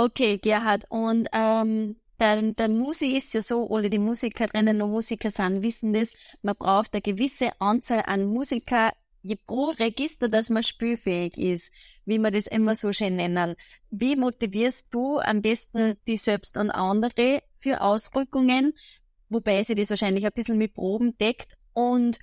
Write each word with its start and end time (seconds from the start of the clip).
Okay, 0.00 0.38
Gerhard. 0.38 0.86
Und 0.88 1.28
ähm, 1.30 1.96
bei 2.16 2.52
der 2.52 2.68
Musik 2.70 3.14
ist 3.18 3.34
ja 3.34 3.42
so, 3.42 3.68
alle 3.68 3.90
die 3.90 3.98
Musikerinnen 3.98 4.80
und 4.80 4.92
Musiker 4.92 5.30
sind, 5.30 5.62
wissen 5.62 5.92
das, 5.92 6.14
man 6.40 6.56
braucht 6.56 6.94
eine 6.94 7.02
gewisse 7.02 7.50
Anzahl 7.60 8.04
an 8.06 8.24
Musiker 8.24 8.92
pro 9.46 9.66
Register, 9.78 10.30
dass 10.30 10.48
man 10.48 10.62
spielfähig 10.62 11.36
ist, 11.36 11.70
wie 12.06 12.16
wir 12.16 12.30
das 12.30 12.46
immer 12.46 12.74
so 12.76 12.94
schön 12.94 13.16
nennen. 13.16 13.56
Wie 13.90 14.16
motivierst 14.16 14.88
du 14.94 15.18
am 15.18 15.42
besten 15.42 15.98
die 16.06 16.16
selbst 16.16 16.56
und 16.56 16.70
andere 16.70 17.42
für 17.58 17.82
Ausrückungen, 17.82 18.72
wobei 19.28 19.62
sie 19.64 19.74
das 19.74 19.90
wahrscheinlich 19.90 20.24
ein 20.24 20.32
bisschen 20.32 20.56
mit 20.56 20.72
Proben 20.72 21.18
deckt? 21.18 21.58
Und 21.74 22.18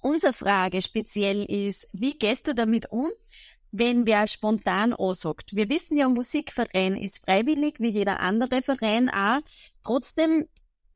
unsere 0.00 0.32
Frage 0.32 0.80
speziell 0.80 1.44
ist, 1.44 1.90
wie 1.92 2.16
gehst 2.16 2.48
du 2.48 2.54
damit 2.54 2.90
um, 2.90 3.10
wenn 3.70 4.06
wer 4.06 4.26
spontan 4.26 4.92
ansagt. 4.92 5.54
Wir 5.54 5.68
wissen 5.68 5.98
ja, 5.98 6.08
Musikverein 6.08 6.96
ist 6.96 7.24
freiwillig, 7.24 7.76
wie 7.78 7.90
jeder 7.90 8.20
andere 8.20 8.62
Verein 8.62 9.08
auch. 9.08 9.40
Trotzdem 9.82 10.46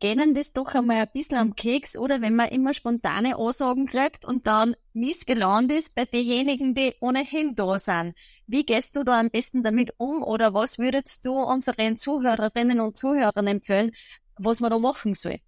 gehen 0.03 0.35
das 0.35 0.53
doch 0.53 0.75
einmal 0.75 1.03
ein 1.03 1.09
bisschen 1.15 1.39
am 1.39 1.55
Keks, 1.55 1.97
oder 1.97 2.21
wenn 2.21 2.35
man 2.35 2.49
immer 2.49 2.75
spontane 2.75 3.39
Ansagen 3.39 3.87
kriegt 3.87 4.25
und 4.25 4.49
dann 4.49 4.75
missgelaunt 4.95 5.71
ist 5.71 5.95
bei 5.95 6.07
denjenigen, 6.07 6.75
die 6.75 6.95
ohnehin 7.01 7.55
da 7.55 7.79
sind. 7.79 8.15
Wie 8.49 8.65
gehst 8.65 8.97
du 8.97 9.05
da 9.05 9.21
am 9.21 9.31
besten 9.31 9.63
damit 9.63 9.93
um 9.99 10.25
oder 10.25 10.55
was 10.55 10.81
würdest 10.81 11.25
du 11.25 11.35
unseren 11.35 11.99
Zuhörerinnen 11.99 12.81
und 12.81 12.97
Zuhörern 12.97 13.47
empfehlen, 13.47 13.93
was 14.39 14.59
man 14.59 14.71
da 14.71 14.79
machen 14.81 15.15
soll? 15.15 15.39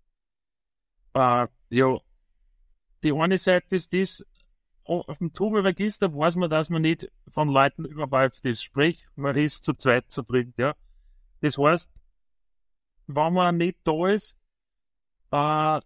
Uh, 1.17 1.47
ja, 1.71 1.99
die 3.03 3.13
eine 3.13 3.39
Seite 3.39 3.75
ist 3.75 3.93
das, 3.93 4.25
auf 4.85 5.19
dem 5.19 5.33
Tourregister 5.33 6.15
weiß 6.15 6.37
man, 6.37 6.51
dass 6.51 6.69
man 6.69 6.83
nicht 6.83 7.11
von 7.29 7.49
Leuten 7.49 7.85
überläuft 7.85 8.45
ist. 8.45 8.63
Sprich, 8.63 9.07
man 9.17 9.37
ist 9.37 9.65
zu 9.65 9.73
zweit, 9.75 10.11
zu 10.11 10.23
dritt, 10.23 10.53
ja. 10.59 10.75
Das 11.41 11.59
heißt, 11.59 11.91
wenn 13.07 13.33
man 13.33 13.57
nicht 13.57 13.79
da 13.85 14.09
ist, 14.09 14.37
äh, 15.31 15.81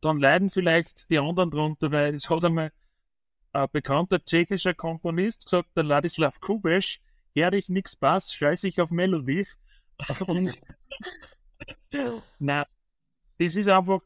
dann 0.00 0.18
leiden 0.18 0.50
vielleicht 0.50 1.10
die 1.10 1.18
anderen 1.18 1.50
drunter, 1.50 1.90
weil 1.90 2.14
es 2.14 2.28
hat 2.28 2.44
einmal 2.44 2.72
ein 3.52 3.68
bekannter 3.72 4.24
tschechischer 4.24 4.74
Komponist 4.74 5.44
gesagt, 5.44 5.76
der 5.76 5.84
Ladislav 5.84 6.40
Kubeš, 6.40 7.00
ehrlich 7.34 7.68
nix 7.68 7.96
passt, 7.96 8.36
scheiß 8.36 8.64
ich 8.64 8.80
auf 8.80 8.90
Melodie. 8.90 9.46
Und, 10.26 10.60
na, 12.38 12.66
das 13.38 13.54
ist 13.54 13.68
einfach, 13.68 14.00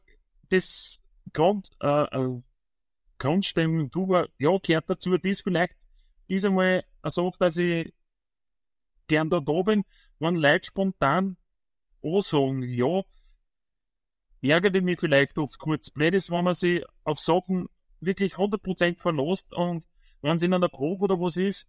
das 0.49 0.99
kommt, 1.33 1.71
äh, 1.81 2.39
äh 3.19 3.23
Grundstimmung, 3.23 3.91
du, 3.91 4.15
ja, 4.37 4.57
gehört 4.57 4.89
dazu, 4.89 5.17
das 5.17 5.41
vielleicht 5.41 5.75
ist 6.27 6.45
einmal 6.45 6.83
eine 7.01 7.11
Sache, 7.11 7.37
dass 7.39 7.57
ich 7.57 7.93
gern 9.07 9.29
da, 9.29 9.39
da 9.39 9.61
bin, 9.61 9.83
wenn 10.19 10.35
Leute 10.35 10.67
spontan 10.67 11.37
sagen, 12.01 12.63
ja, 12.63 13.01
ärgere 14.41 14.75
ich 14.75 14.83
mich 14.83 14.99
vielleicht 14.99 15.37
oft 15.37 15.59
kurz. 15.59 15.89
Blöd 15.89 16.13
ist, 16.13 16.31
wenn 16.31 16.43
man 16.43 16.53
sich 16.53 16.83
auf 17.03 17.19
Sachen 17.19 17.67
wirklich 17.99 18.35
100% 18.35 19.01
verlässt 19.01 19.53
und 19.53 19.85
wenn 20.21 20.37
es 20.37 20.43
in 20.43 20.53
einer 20.53 20.69
Probe 20.69 21.05
oder 21.05 21.19
was 21.19 21.37
ist, 21.37 21.67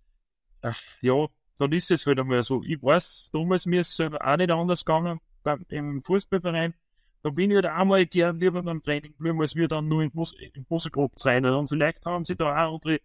ach, 0.63 0.81
ja, 1.01 1.27
dann 1.59 1.73
ist 1.73 1.91
es 1.91 2.07
halt 2.07 2.19
einmal 2.19 2.43
so. 2.43 2.63
Ich 2.63 2.83
weiß, 2.83 3.31
damals 3.33 3.67
mir 3.67 3.81
ist 3.81 3.91
es 3.91 3.97
selber 3.97 4.27
auch 4.27 4.37
nicht 4.37 4.51
anders 4.51 4.85
gegangen 4.85 5.21
beim, 5.43 5.65
im 5.69 6.03
Fußballverein. 6.03 6.75
Da 7.23 7.31
bin 7.31 7.51
ich 7.51 7.57
halt 7.57 7.67
auch 7.67 7.85
mal 7.85 8.07
gern 8.07 8.39
lieber 8.39 8.63
beim 8.63 8.83
Training 8.83 9.13
geblieben, 9.13 9.41
als 9.41 9.55
wir 9.55 9.69
dann 9.69 9.89
nur 9.89 10.03
in 10.03 10.11
Bus, 10.11 10.33
in 10.33 10.65
Busgruppe 10.65 11.17
sein. 11.19 11.45
Und 11.45 11.69
vielleicht 11.69 12.07
haben 12.07 12.25
sie 12.25 12.37
da 12.37 12.53
auch 12.53 12.75
andere 12.75 13.01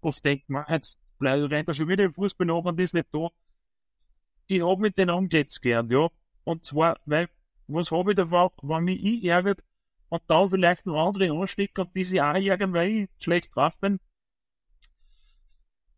oft 0.00 0.24
denkt, 0.24 0.48
man, 0.48 0.64
jetzt 0.68 0.98
rennt 1.20 1.68
er 1.68 1.74
schon 1.74 1.88
wieder 1.88 2.04
im 2.04 2.14
Fußball 2.14 2.46
nach 2.46 2.64
und 2.64 2.80
ist 2.80 2.94
nicht 2.94 3.12
da. 3.12 3.28
Ich 4.46 4.62
hab 4.62 4.78
mit 4.78 4.96
den 4.96 5.10
Angeht's 5.10 5.60
gern, 5.60 5.90
ja. 5.90 6.08
Und 6.44 6.64
zwar, 6.64 6.98
weil 7.04 7.28
was 7.66 7.90
habe 7.90 8.12
ich 8.12 8.16
davon, 8.16 8.50
wenn 8.62 8.84
mich 8.84 9.04
ich 9.04 9.24
ärgert 9.24 9.62
und 10.08 10.22
dann 10.28 10.48
vielleicht 10.48 10.86
noch 10.86 11.08
andere 11.08 11.30
anstecken 11.30 11.82
und 11.82 11.94
die 11.94 12.04
sich 12.04 12.22
auch 12.22 12.34
ärgern, 12.34 12.72
weil 12.72 12.90
ich 12.90 13.10
schlecht 13.18 13.54
drauf 13.54 13.78
bin. 13.78 14.00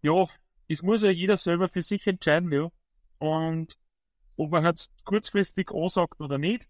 Ja, 0.02 0.26
es 0.66 0.82
muss 0.82 1.02
ja 1.02 1.10
jeder 1.10 1.36
selber 1.36 1.68
für 1.68 1.82
sich 1.82 2.04
entscheiden, 2.06 2.50
ja. 2.52 2.70
Und 3.18 3.74
ob 4.36 4.50
man 4.50 4.64
jetzt 4.64 4.90
kurzfristig 5.04 5.70
ansagt 5.70 6.20
oder 6.20 6.38
nicht. 6.38 6.68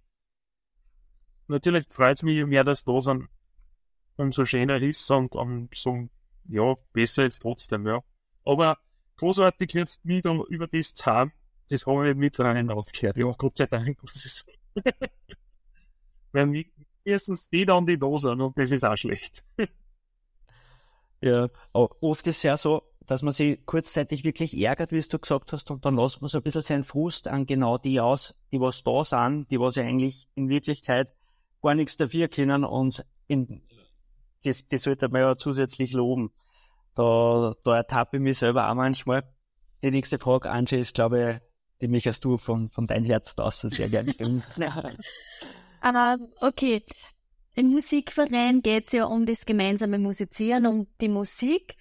Natürlich 1.51 1.87
freut 1.91 2.17
es 2.17 2.23
mich, 2.23 2.37
je 2.37 2.47
mehr 2.47 2.63
das 2.63 2.85
da 2.85 3.01
sind, 3.01 3.29
umso 4.17 4.45
schöner 4.45 4.81
ist 4.81 5.11
und, 5.11 5.35
und 5.35 5.75
so, 5.75 6.09
ja, 6.49 6.77
besser 6.93 7.27
ist 7.27 7.41
trotzdem, 7.41 7.89
ja. 7.89 8.05
Aber 8.45 8.79
großartig 9.17 9.73
jetzt 9.73 10.05
mich 10.05 10.23
dann 10.23 10.43
über 10.49 10.69
das 10.69 10.95
zu 10.95 11.05
haben, 11.07 11.33
das 11.69 11.87
habe 11.87 12.09
ich 12.09 12.17
mittlerweile 12.17 12.73
aufgehört. 12.73 13.17
Ja, 13.17 13.33
Gott 13.37 13.57
sei 13.57 13.67
Dank, 13.67 14.01
muss 14.03 14.25
ich 14.25 14.33
sagen. 14.33 14.59
Weil 16.33 16.65
erstens 17.03 17.51
die 17.51 17.67
dann 17.67 17.85
die 17.85 17.99
da 17.99 18.17
sind 18.17 18.41
und 18.41 18.57
das 18.57 18.71
ist 18.71 18.85
auch 18.85 18.97
schlecht. 18.97 19.43
ja, 21.21 21.49
oft 21.73 22.29
ist 22.29 22.37
es 22.37 22.43
ja 22.45 22.57
so, 22.57 22.85
dass 23.07 23.23
man 23.23 23.33
sich 23.33 23.67
kurzzeitig 23.67 24.23
wirklich 24.23 24.57
ärgert, 24.57 24.93
wie 24.93 25.01
du 25.01 25.19
gesagt 25.19 25.53
hast, 25.53 25.73
und 25.73 25.85
dann 25.85 25.97
lässt 25.97 26.21
man 26.21 26.29
so 26.29 26.39
ein 26.39 26.45
bisschen 26.45 26.63
seinen 26.63 26.85
Frust 26.85 27.27
an 27.27 27.45
genau 27.45 27.77
die 27.77 27.99
aus, 28.01 28.37
die 28.53 28.61
was 28.61 28.85
da 28.85 29.05
sind, 29.05 29.51
die 29.51 29.59
was 29.59 29.75
ja 29.75 29.83
eigentlich 29.83 30.29
in 30.37 30.49
Wirklichkeit 30.49 31.13
gar 31.63 31.75
nichts 31.75 31.97
dafür 31.97 32.29
können 32.29 32.65
und 32.65 33.05
in, 33.27 33.63
das, 34.45 34.67
das 34.69 34.83
sollte 34.83 35.09
man 35.09 35.23
ja 35.23 35.37
zusätzlich 35.37 35.93
loben. 35.93 36.33
Da, 36.95 37.55
da 37.65 37.77
ertappe 37.77 38.17
ich 38.17 38.23
mich 38.23 38.39
selber 38.39 38.69
auch 38.69 38.75
manchmal. 38.75 39.23
Die 39.83 39.91
nächste 39.91 40.19
Frage, 40.19 40.51
Angie, 40.51 40.81
ist, 40.81 40.95
glaube 40.95 41.31
ich, 41.31 41.51
die 41.81 41.89
mich 41.89 42.07
als 42.07 42.21
du 42.21 42.37
von, 42.37 42.71
von 42.71 42.87
dein 42.87 43.05
Herz 43.05 43.39
aus 43.39 43.61
sehr 43.61 43.89
gerne 43.89 44.13
stimmen. 44.13 44.43
um, 45.83 46.31
okay. 46.41 46.85
Im 47.55 47.71
Musikverein 47.71 48.63
geht 48.63 48.87
es 48.87 48.93
ja 48.93 49.07
um 49.07 49.27
das 49.27 49.45
gemeinsame 49.45 49.99
Musizieren, 49.99 50.67
um 50.67 50.87
die 51.01 51.09
Musik. 51.09 51.77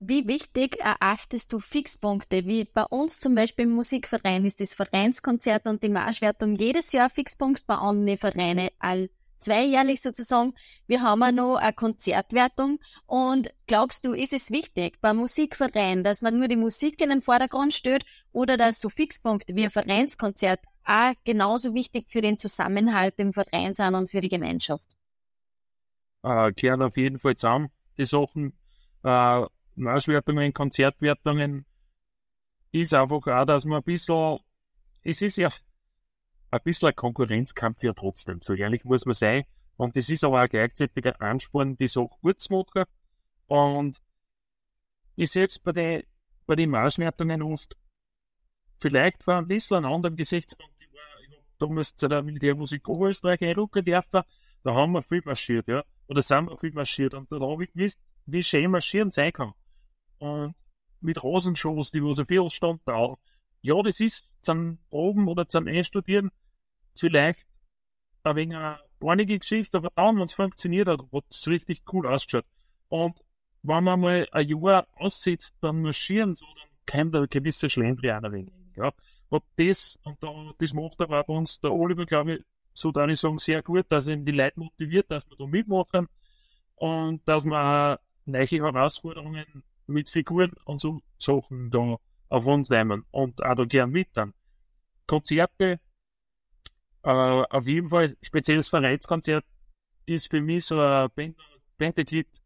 Wie 0.00 0.26
wichtig 0.26 0.80
erachtest 0.80 1.52
du 1.52 1.60
Fixpunkte? 1.60 2.44
Wie 2.44 2.64
bei 2.64 2.82
uns 2.84 3.20
zum 3.20 3.36
Beispiel 3.36 3.66
im 3.66 3.72
Musikverein 3.72 4.44
ist 4.44 4.60
das 4.60 4.74
Vereinskonzert 4.74 5.66
und 5.66 5.82
die 5.82 5.90
Marschwertung 5.90 6.56
jedes 6.56 6.90
Jahr 6.90 7.08
Fixpunkt 7.08 7.66
bei 7.66 7.76
anderen 7.76 8.16
Vereinen 8.16 8.70
all 8.80 9.10
zweijährlich 9.42 10.00
sozusagen. 10.00 10.54
Wir 10.86 11.02
haben 11.02 11.22
auch 11.22 11.32
noch 11.32 11.56
eine 11.56 11.72
Konzertwertung. 11.72 12.78
Und 13.06 13.52
glaubst 13.66 14.04
du, 14.04 14.12
ist 14.12 14.32
es 14.32 14.50
wichtig 14.50 15.00
beim 15.00 15.18
Musikverein, 15.18 16.04
dass 16.04 16.22
man 16.22 16.38
nur 16.38 16.48
die 16.48 16.56
Musik 16.56 17.00
in 17.02 17.10
den 17.10 17.20
Vordergrund 17.20 17.74
stellt 17.74 18.04
oder 18.32 18.56
dass 18.56 18.80
so 18.80 18.88
Fixpunkte 18.88 19.54
wie 19.54 19.64
ein 19.64 19.70
Vereinskonzert 19.70 20.60
auch 20.84 21.12
genauso 21.24 21.74
wichtig 21.74 22.08
für 22.08 22.22
den 22.22 22.38
Zusammenhalt 22.38 23.14
im 23.18 23.32
Verein 23.32 23.74
sind 23.74 23.94
und 23.94 24.10
für 24.10 24.20
die 24.20 24.28
Gemeinschaft? 24.28 24.96
Äh, 26.22 26.52
kehren 26.52 26.82
auf 26.82 26.96
jeden 26.96 27.18
Fall 27.18 27.36
zusammen. 27.36 27.70
Die 27.98 28.06
Sachen, 28.06 28.52
äh, 29.04 29.46
Auswertungen, 29.84 30.52
Konzertwertungen, 30.52 31.66
ist 32.72 32.94
einfach 32.94 33.26
auch, 33.26 33.44
dass 33.44 33.64
man 33.64 33.78
ein 33.78 33.84
bisschen, 33.84 34.38
es 35.02 35.20
ist 35.22 35.36
ja, 35.36 35.50
ein 36.52 36.60
bisschen 36.62 36.94
Konkurrenzkampf 36.94 37.82
ja 37.82 37.92
trotzdem. 37.94 38.40
So 38.42 38.54
ehrlich 38.54 38.84
muss 38.84 39.06
man 39.06 39.14
sein. 39.14 39.44
Und 39.76 39.96
das 39.96 40.08
ist 40.10 40.22
aber 40.22 40.44
auch 40.44 40.48
gleichzeitig 40.48 41.04
ein 41.06 41.16
Ansporn, 41.16 41.76
die 41.76 41.88
Sache 41.88 42.10
gut 42.20 42.38
zu 42.38 42.52
machen. 42.52 42.84
Und 43.46 44.00
ich 45.16 45.34
es 45.34 45.58
bei 45.58 45.72
den, 45.72 46.02
bei 46.46 46.54
den 46.54 46.70
Marschwertungen 46.70 47.42
oft, 47.42 47.76
vielleicht 48.78 49.26
war 49.26 49.38
ein 49.38 49.48
bisschen 49.48 49.78
ein 49.78 49.84
anderer 49.86 50.14
Gesichtspunkt. 50.14 50.74
Ich, 50.78 50.92
war, 50.92 51.38
habe 51.38 51.46
damals 51.58 51.96
zu 51.96 52.06
der 52.06 52.22
Militärmusik 52.22 52.86
Oberösterreich 52.86 53.42
einrücken 53.42 53.84
dürfen. 53.84 54.22
Da 54.62 54.74
haben 54.74 54.92
wir 54.92 55.02
viel 55.02 55.22
marschiert, 55.24 55.68
ja. 55.68 55.82
Oder 56.06 56.20
sind 56.20 56.50
wir 56.50 56.56
viel 56.58 56.72
marschiert. 56.72 57.14
Und 57.14 57.32
da 57.32 57.40
habe 57.40 57.64
ich 57.64 57.72
gewusst, 57.72 58.00
wie 58.26 58.42
schön 58.42 58.70
marschieren 58.70 59.10
sein 59.10 59.32
kann. 59.32 59.54
Und 60.18 60.54
mit 61.00 61.24
Rasenshows, 61.24 61.90
die 61.90 62.02
wo 62.02 62.12
so 62.12 62.24
viel 62.24 62.48
Stand 62.50 62.86
dauern. 62.86 63.16
Ja, 63.62 63.80
das 63.82 64.00
ist 64.00 64.36
zum 64.42 64.78
Proben 64.90 65.28
oder 65.28 65.48
zum 65.48 65.66
Einstudieren 65.66 66.30
vielleicht 66.94 67.46
ein 68.24 68.36
wenig 68.36 68.56
eine 68.56 68.78
bornige 68.98 69.38
Geschichte, 69.38 69.78
aber 69.78 69.90
dann, 69.94 70.16
wenn 70.16 70.24
es 70.24 70.34
funktioniert 70.34 70.88
hat, 70.88 71.00
es 71.30 71.48
richtig 71.48 71.82
cool 71.92 72.06
ausgeschaut. 72.06 72.46
Und 72.88 73.20
wenn 73.62 73.84
man 73.84 74.00
mal 74.00 74.28
ein 74.32 74.48
Jahr 74.48 74.86
aussitzt 74.96 75.58
beim 75.60 75.82
Marschieren, 75.82 76.34
so, 76.34 76.46
dann 76.46 76.68
kommt 76.86 77.16
ein 77.16 77.28
gewisser 77.28 77.68
Schlendrian 77.68 78.24
ein 78.24 78.32
wenig. 78.32 78.54
Ja. 78.76 78.92
Und 79.28 79.42
das, 79.56 79.98
und 80.04 80.22
da, 80.22 80.52
das 80.58 80.74
macht 80.74 81.00
aber 81.00 81.24
bei 81.24 81.34
uns 81.34 81.58
der 81.60 81.72
Oliver, 81.72 82.04
glaube 82.04 82.34
ich, 82.34 82.44
so 82.74 82.90
darf 82.90 83.08
ich 83.10 83.20
sagen, 83.20 83.38
sehr 83.38 83.62
gut, 83.62 83.86
dass 83.88 84.06
er 84.06 84.16
die 84.16 84.32
Leute 84.32 84.58
motiviert, 84.58 85.10
dass 85.10 85.28
wir 85.28 85.36
da 85.36 85.46
mitmachen 85.46 86.08
und 86.76 87.26
dass 87.28 87.44
wir 87.44 87.58
auch 87.58 87.98
neue 88.24 88.46
Herausforderungen 88.46 89.62
mit 89.86 90.08
Figuren 90.08 90.52
und 90.64 90.80
so 90.80 91.00
Sachen 91.18 91.70
da 91.70 91.96
auf 92.28 92.46
uns 92.46 92.70
nehmen 92.70 93.04
und 93.10 93.42
auch 93.44 93.54
da 93.54 93.64
gern 93.64 93.90
mit 93.90 94.08
dann. 94.14 94.32
Konzerte 95.06 95.80
äh, 97.04 97.08
auf 97.08 97.66
jeden 97.66 97.88
Fall, 97.88 98.16
spezielles 98.22 98.68
Vereinskonzert 98.68 99.44
ist 100.06 100.30
für 100.30 100.40
mich 100.40 100.66
so 100.66 100.80
ein 100.80 101.34
Bandit 101.78 102.42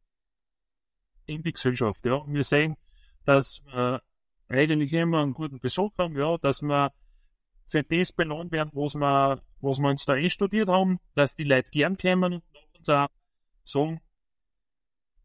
in 1.26 1.42
die 1.42 1.52
Gesellschaft. 1.52 2.04
Ja. 2.04 2.24
Wir 2.26 2.44
sehen, 2.44 2.76
dass 3.24 3.62
wir 3.64 4.02
eigentlich 4.48 4.92
immer 4.92 5.22
einen 5.22 5.34
guten 5.34 5.60
Besuch 5.60 5.92
haben, 5.98 6.16
ja, 6.16 6.38
dass 6.38 6.62
wir 6.62 6.92
für 7.66 7.82
das 7.82 8.12
belohnt 8.12 8.52
werden, 8.52 8.70
was 8.74 8.94
wir, 8.94 9.42
was 9.60 9.78
wir 9.78 9.88
uns 9.88 10.04
da 10.04 10.14
eh 10.14 10.30
studiert 10.30 10.68
haben, 10.68 10.98
dass 11.14 11.34
die 11.34 11.44
Leute 11.44 11.70
gern 11.70 11.96
kommen 11.96 12.34
und 12.34 12.44
uns 12.78 12.88
auch 12.88 13.08
sagen, 13.64 14.00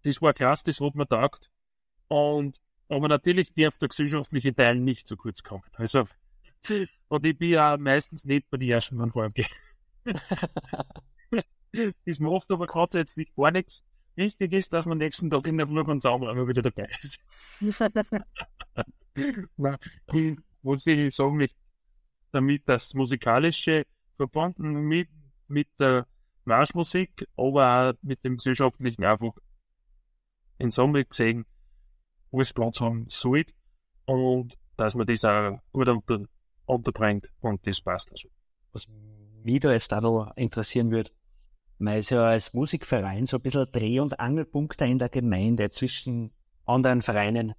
das 0.04 0.22
war 0.22 0.34
klasse, 0.34 0.64
das 0.66 0.82
hat 0.82 0.96
mir 0.96 1.08
taugt. 1.08 1.52
Und, 2.08 2.60
aber 2.90 3.08
natürlich 3.08 3.54
darf 3.54 3.78
der 3.78 3.90
gesellschaftliche 3.90 4.56
Teil 4.56 4.76
nicht 4.76 5.08
zu 5.08 5.16
kurz 5.16 5.44
kommen. 5.44 5.64
Also, 5.74 6.08
und 7.08 7.26
ich 7.26 7.38
bin 7.38 7.50
ja 7.52 7.78
meistens 7.78 8.26
nicht 8.26 8.50
bei 8.50 8.58
den 8.58 8.70
ersten 8.70 8.96
Mal 8.98 9.12
vorgehen. 9.12 9.48
das 12.06 12.20
macht 12.20 12.52
aber 12.52 12.68
gerade 12.68 13.00
jetzt 13.00 13.18
nicht 13.18 13.36
gar 13.36 13.52
nichts. 13.52 13.84
Wichtig 14.16 14.54
ist, 14.54 14.74
dass 14.74 14.86
man 14.86 14.98
nächsten 14.98 15.30
Tag 15.30 15.48
in 15.48 15.58
der 15.58 15.68
Flur 15.68 15.86
ganz 15.86 16.04
sauber 16.04 16.48
wieder 16.48 16.62
dabei 16.62 16.90
ist. 17.02 17.20
was 20.62 20.86
ich 20.86 21.16
sagen 21.16 21.38
möchte, 21.38 21.58
damit 22.32 22.64
das 22.68 22.94
Musikalische 22.94 23.86
verbunden 24.14 24.82
mit, 24.82 25.10
mit 25.48 25.68
der 25.80 26.08
Marschmusik, 26.46 27.28
aber 27.38 27.90
auch 27.90 27.94
mit 28.02 28.24
dem 28.24 28.38
gesellschaftlichen 28.38 29.06
einfach 29.06 29.34
in 30.58 30.72
Summe 30.72 31.06
gesehen 31.06 31.46
alles 32.32 32.54
Platz 32.54 32.80
haben 32.80 33.06
sollte 33.10 33.54
und 34.06 34.58
dass 34.78 34.96
man 34.96 35.06
das 35.06 35.26
auch 35.26 35.60
gut 35.72 35.90
unter, 35.90 36.26
unterbringt 36.72 37.30
und 37.42 37.66
das 37.68 37.82
passt 37.82 38.12
also. 38.12 38.30
Was 38.72 38.88
mich 39.44 39.60
da 39.60 39.72
jetzt 39.72 39.94
auch 39.94 40.02
noch 40.02 40.36
interessieren 40.36 40.92
würde, 40.92 41.12
man 41.78 41.98
ist 41.98 42.12
ja 42.12 42.24
als 42.24 42.54
Musikverein 42.54 43.26
so 43.26 43.38
ein 43.38 43.42
bisschen 43.42 43.72
Dreh- 43.72 44.00
und 44.00 44.20
Angelpunkt 44.20 44.80
in 44.82 45.00
der 45.00 45.10
Gemeinde 45.10 45.70
zwischen 45.72 46.32
anderen 46.66 47.02
Vereinen. 47.02 47.54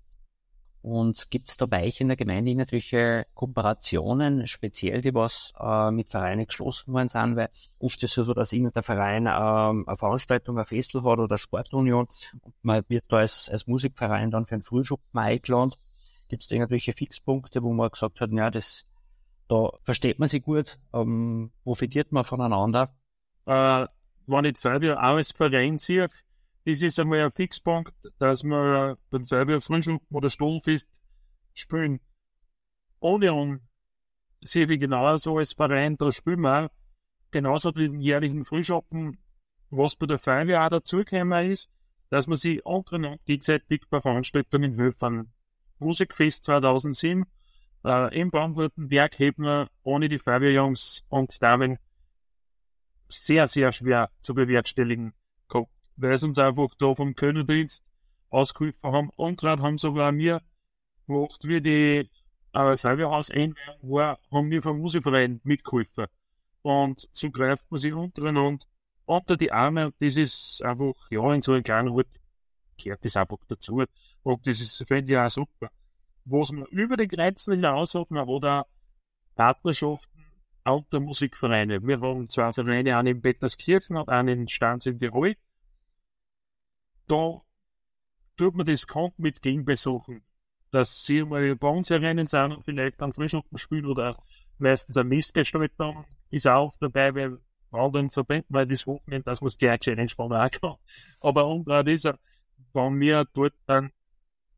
Und 0.81 1.31
gibt 1.31 1.49
es 1.49 1.57
da 1.57 1.67
bei 1.67 1.85
euch 1.85 2.01
in 2.01 2.09
der 2.09 2.17
Gemeinde 2.17 2.51
irgendwelche 2.51 3.25
Kooperationen, 3.35 4.49
speziell 4.49 5.01
die 5.01 5.15
was 5.15 5.53
äh, 5.61 5.93
mit 5.93 6.09
Vereinen 6.09 6.47
geschlossen 6.47 6.93
worden 6.93 7.09
sind? 7.09 7.37
Weil 7.37 7.51
oft 7.79 8.03
ist 8.03 8.19
es 8.19 8.27
so, 8.27 8.35
dass 8.35 8.51
der 8.51 8.83
Verein 8.83 9.27
ähm, 9.27 9.85
eine 9.87 9.97
Veranstaltung, 9.97 10.59
ein 10.59 10.65
Festival 10.65 11.13
hat 11.13 11.19
oder 11.21 11.35
eine 11.35 11.39
Sportunion. 11.39 12.07
Und 12.41 12.55
man 12.63 12.83
wird 12.89 13.05
da 13.09 13.19
als, 13.19 13.49
als 13.49 13.69
Musikverein 13.69 14.33
dann 14.33 14.45
für 14.45 14.55
einen 14.55 14.63
Frühschuppen 14.63 15.21
eingeladen. 15.21 15.73
Gibt 16.29 16.43
es 16.43 16.49
da 16.49 16.57
irgendwelche 16.57 16.93
Fixpunkte, 16.93 17.63
wo 17.63 17.73
man 17.73 17.91
gesagt 17.91 18.21
hat, 18.21 18.33
ja, 18.33 18.51
das, 18.51 18.85
da 19.53 19.69
versteht 19.83 20.19
man 20.19 20.31
sich 20.31 20.43
gut, 20.43 20.79
ähm, 20.95 21.53
profitiert 21.63 22.11
man 22.11 22.25
voneinander? 22.25 22.97
Äh, 23.45 23.87
wenn 24.27 24.45
ich 24.47 24.57
selber 24.57 24.97
auch 24.97 25.17
als 25.17 25.33
Verein 25.33 25.77
sehe, 25.77 26.09
das 26.65 26.81
ist 26.81 26.99
einmal 26.99 27.21
ein 27.21 27.31
Fixpunkt, 27.31 27.93
dass 28.19 28.45
wir 28.45 28.97
beim 29.11 29.25
selber 29.25 29.61
Frühschuppen 29.61 30.07
oder 30.17 30.31
Sturmfest 30.31 30.91
spielen. 31.53 32.01
Ohne 33.01 33.35
uns 33.35 33.61
sehe 34.41 34.65
ich 34.65 34.81
genauso 34.81 35.37
als 35.37 35.53
Verein, 35.53 35.99
da 35.99 36.11
spielen 36.11 36.41
wir 36.41 36.71
genauso 37.31 37.75
wie 37.75 37.89
den 37.89 38.01
jährlichen 38.01 38.47
Frühschoppen, 38.47 39.19
was 39.69 39.97
bei 39.97 40.07
der 40.07 40.19
Feuerwehr 40.19 40.65
auch 40.65 40.71
dazugekommen 40.71 41.51
ist, 41.51 41.69
dass 42.09 42.27
man 42.27 42.39
sich 42.39 42.65
untereinander 42.65 43.19
gegenseitig 43.27 43.83
bei 43.91 44.01
Veranstaltungen 44.01 44.77
helfen. 44.77 45.31
Musikfest 45.79 46.45
2007 46.45 47.27
äh, 47.85 48.19
im 48.19 48.31
Baumwurtenberg 48.31 49.19
hätten 49.19 49.45
wir 49.45 49.69
ohne 49.83 50.09
die 50.09 50.19
Feuerwehrjungs 50.19 51.05
und 51.09 51.43
Damen 51.43 51.79
sehr, 53.09 53.47
sehr 53.49 53.73
schwer 53.73 54.11
zu 54.21 54.35
bewerkstelligen 54.35 55.15
weil 55.97 56.17
sie 56.17 56.27
uns 56.27 56.39
einfach 56.39 56.75
da 56.79 56.95
vom 56.95 57.15
Könnerdienst 57.15 57.85
ausgeholfen 58.31 58.93
haben. 58.93 59.11
Und 59.17 59.41
gerade 59.41 59.63
haben 59.63 59.79
sogar 59.79 60.13
mir 60.13 60.41
gemacht, 61.07 61.47
wie 61.47 61.61
die 61.61 62.11
äh, 62.53 62.77
Salvehaus 62.77 63.31
war, 63.31 64.19
haben 64.31 64.51
wir 64.51 64.63
vom 64.63 64.79
Musikverein 64.79 65.41
mitgeholfen. 65.45 66.07
Und 66.63 67.09
so 67.13 67.31
greift 67.31 67.71
man 67.71 67.79
sich 67.79 67.93
untereinander 67.93 68.65
unter 69.05 69.37
die 69.37 69.51
Arme 69.51 69.87
und 69.87 69.95
das 69.99 70.17
ist 70.17 70.63
einfach, 70.63 70.95
ja, 71.11 71.35
in 71.35 71.43
so 71.43 71.53
einem 71.53 71.65
kleinen 71.65 71.89
Ort 71.89 72.21
gehört 72.83 73.05
das 73.05 73.17
einfach 73.17 73.39
dazu. 73.49 73.83
Und 74.23 74.47
das 74.47 74.61
ist, 74.61 74.85
finde 74.87 75.13
ich 75.13 75.19
auch 75.19 75.29
super. 75.29 75.71
Was 76.25 76.53
man 76.53 76.67
über 76.67 76.97
die 76.97 77.09
Grenzen 77.09 77.55
hinaus 77.55 77.95
hat, 77.95 78.11
man 78.11 78.29
auch 78.29 78.65
Partnerschaften 79.35 80.25
unter 80.65 81.01
Musikvereine. 81.01 81.83
Wir 81.83 82.01
haben 82.01 82.29
zwei 82.29 82.53
Vereine, 82.53 82.97
einen 82.97 83.17
in 83.17 83.21
Betterskirchen 83.21 83.97
und 83.97 84.09
einen 84.09 84.41
in 84.43 84.49
Stanz 84.49 84.87
in 84.87 84.99
Tirol 84.99 85.35
da 87.13 87.43
tut 88.37 88.55
man 88.55 88.67
das 88.67 88.87
Konto 88.87 89.15
mit 89.19 89.43
Gegenbesuchen. 89.43 90.23
Dass 90.71 91.05
sie 91.05 91.23
mal 91.23 91.55
bei 91.57 91.69
uns 91.69 91.91
herein 91.91 92.25
sind 92.27 92.53
und 92.53 92.65
vielleicht 92.65 93.01
dann 93.01 93.13
Frischhoppen 93.13 93.59
spielen 93.59 93.85
oder 93.85 94.17
meistens 94.59 94.97
ein 94.97 95.09
Mistgestalter 95.09 96.07
ist 96.31 96.49
auch 96.49 96.75
dabei, 96.81 97.15
weil 97.15 97.39
anderen 97.71 98.11
verbinden 98.11 98.47
weil 98.49 98.67
das 98.67 98.87
Wochenende, 98.87 99.25
das 99.25 99.43
muss 99.43 99.59
gleich 99.59 99.85
schön 99.85 99.99
entspannen 99.99 100.51
kann. 100.51 100.77
Aber 101.21 101.47
umgekehrt 101.47 101.89
ist 101.89 102.07
er, 102.07 102.19
wenn 102.73 102.99
wir 103.01 103.27
dort 103.35 103.55
dann 103.67 103.93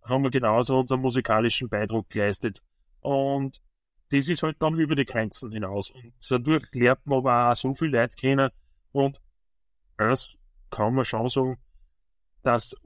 haben 0.04 0.22
wir 0.22 0.30
genauso 0.30 0.78
unseren 0.78 1.00
musikalischen 1.00 1.68
Beitrag 1.68 2.08
geleistet. 2.10 2.62
Und 3.00 3.62
das 4.10 4.28
ist 4.28 4.42
halt 4.42 4.60
dann 4.60 4.78
über 4.78 4.94
die 4.94 5.04
Grenzen 5.04 5.50
hinaus. 5.50 5.90
Und 5.90 6.14
dadurch 6.28 6.66
lernt 6.72 7.06
man 7.06 7.18
aber 7.18 7.50
auch 7.50 7.56
so 7.56 7.74
viel 7.74 7.88
Leute 7.88 8.16
kennen. 8.16 8.50
Und 8.92 9.20
das 9.96 10.28
kann 10.70 10.94
man 10.94 11.04
schon 11.04 11.28
sagen, 11.28 11.58
dass 12.42 12.76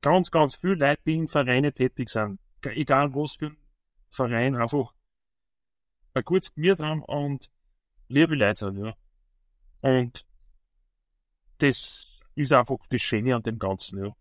ganz, 0.00 0.30
ganz 0.30 0.54
viele 0.56 0.74
Leute, 0.74 1.10
in 1.10 1.28
Vereinen 1.28 1.74
tätig 1.74 2.08
sind, 2.08 2.40
egal 2.62 3.14
was 3.14 3.36
für 3.36 3.46
ein 3.46 3.56
Verein, 4.08 4.56
einfach 4.56 4.92
ein 6.14 6.24
gutes 6.24 6.54
Gemüt 6.54 6.80
haben 6.80 7.02
und 7.02 7.50
liebe 8.08 8.34
Leute 8.34 8.58
sind, 8.58 8.78
ja. 8.78 8.94
Und 9.80 10.26
das 11.58 12.06
ist 12.34 12.52
einfach 12.52 12.78
das 12.88 13.02
Schöne 13.02 13.36
an 13.36 13.42
dem 13.42 13.58
Ganzen, 13.58 14.04
ja. 14.04 14.16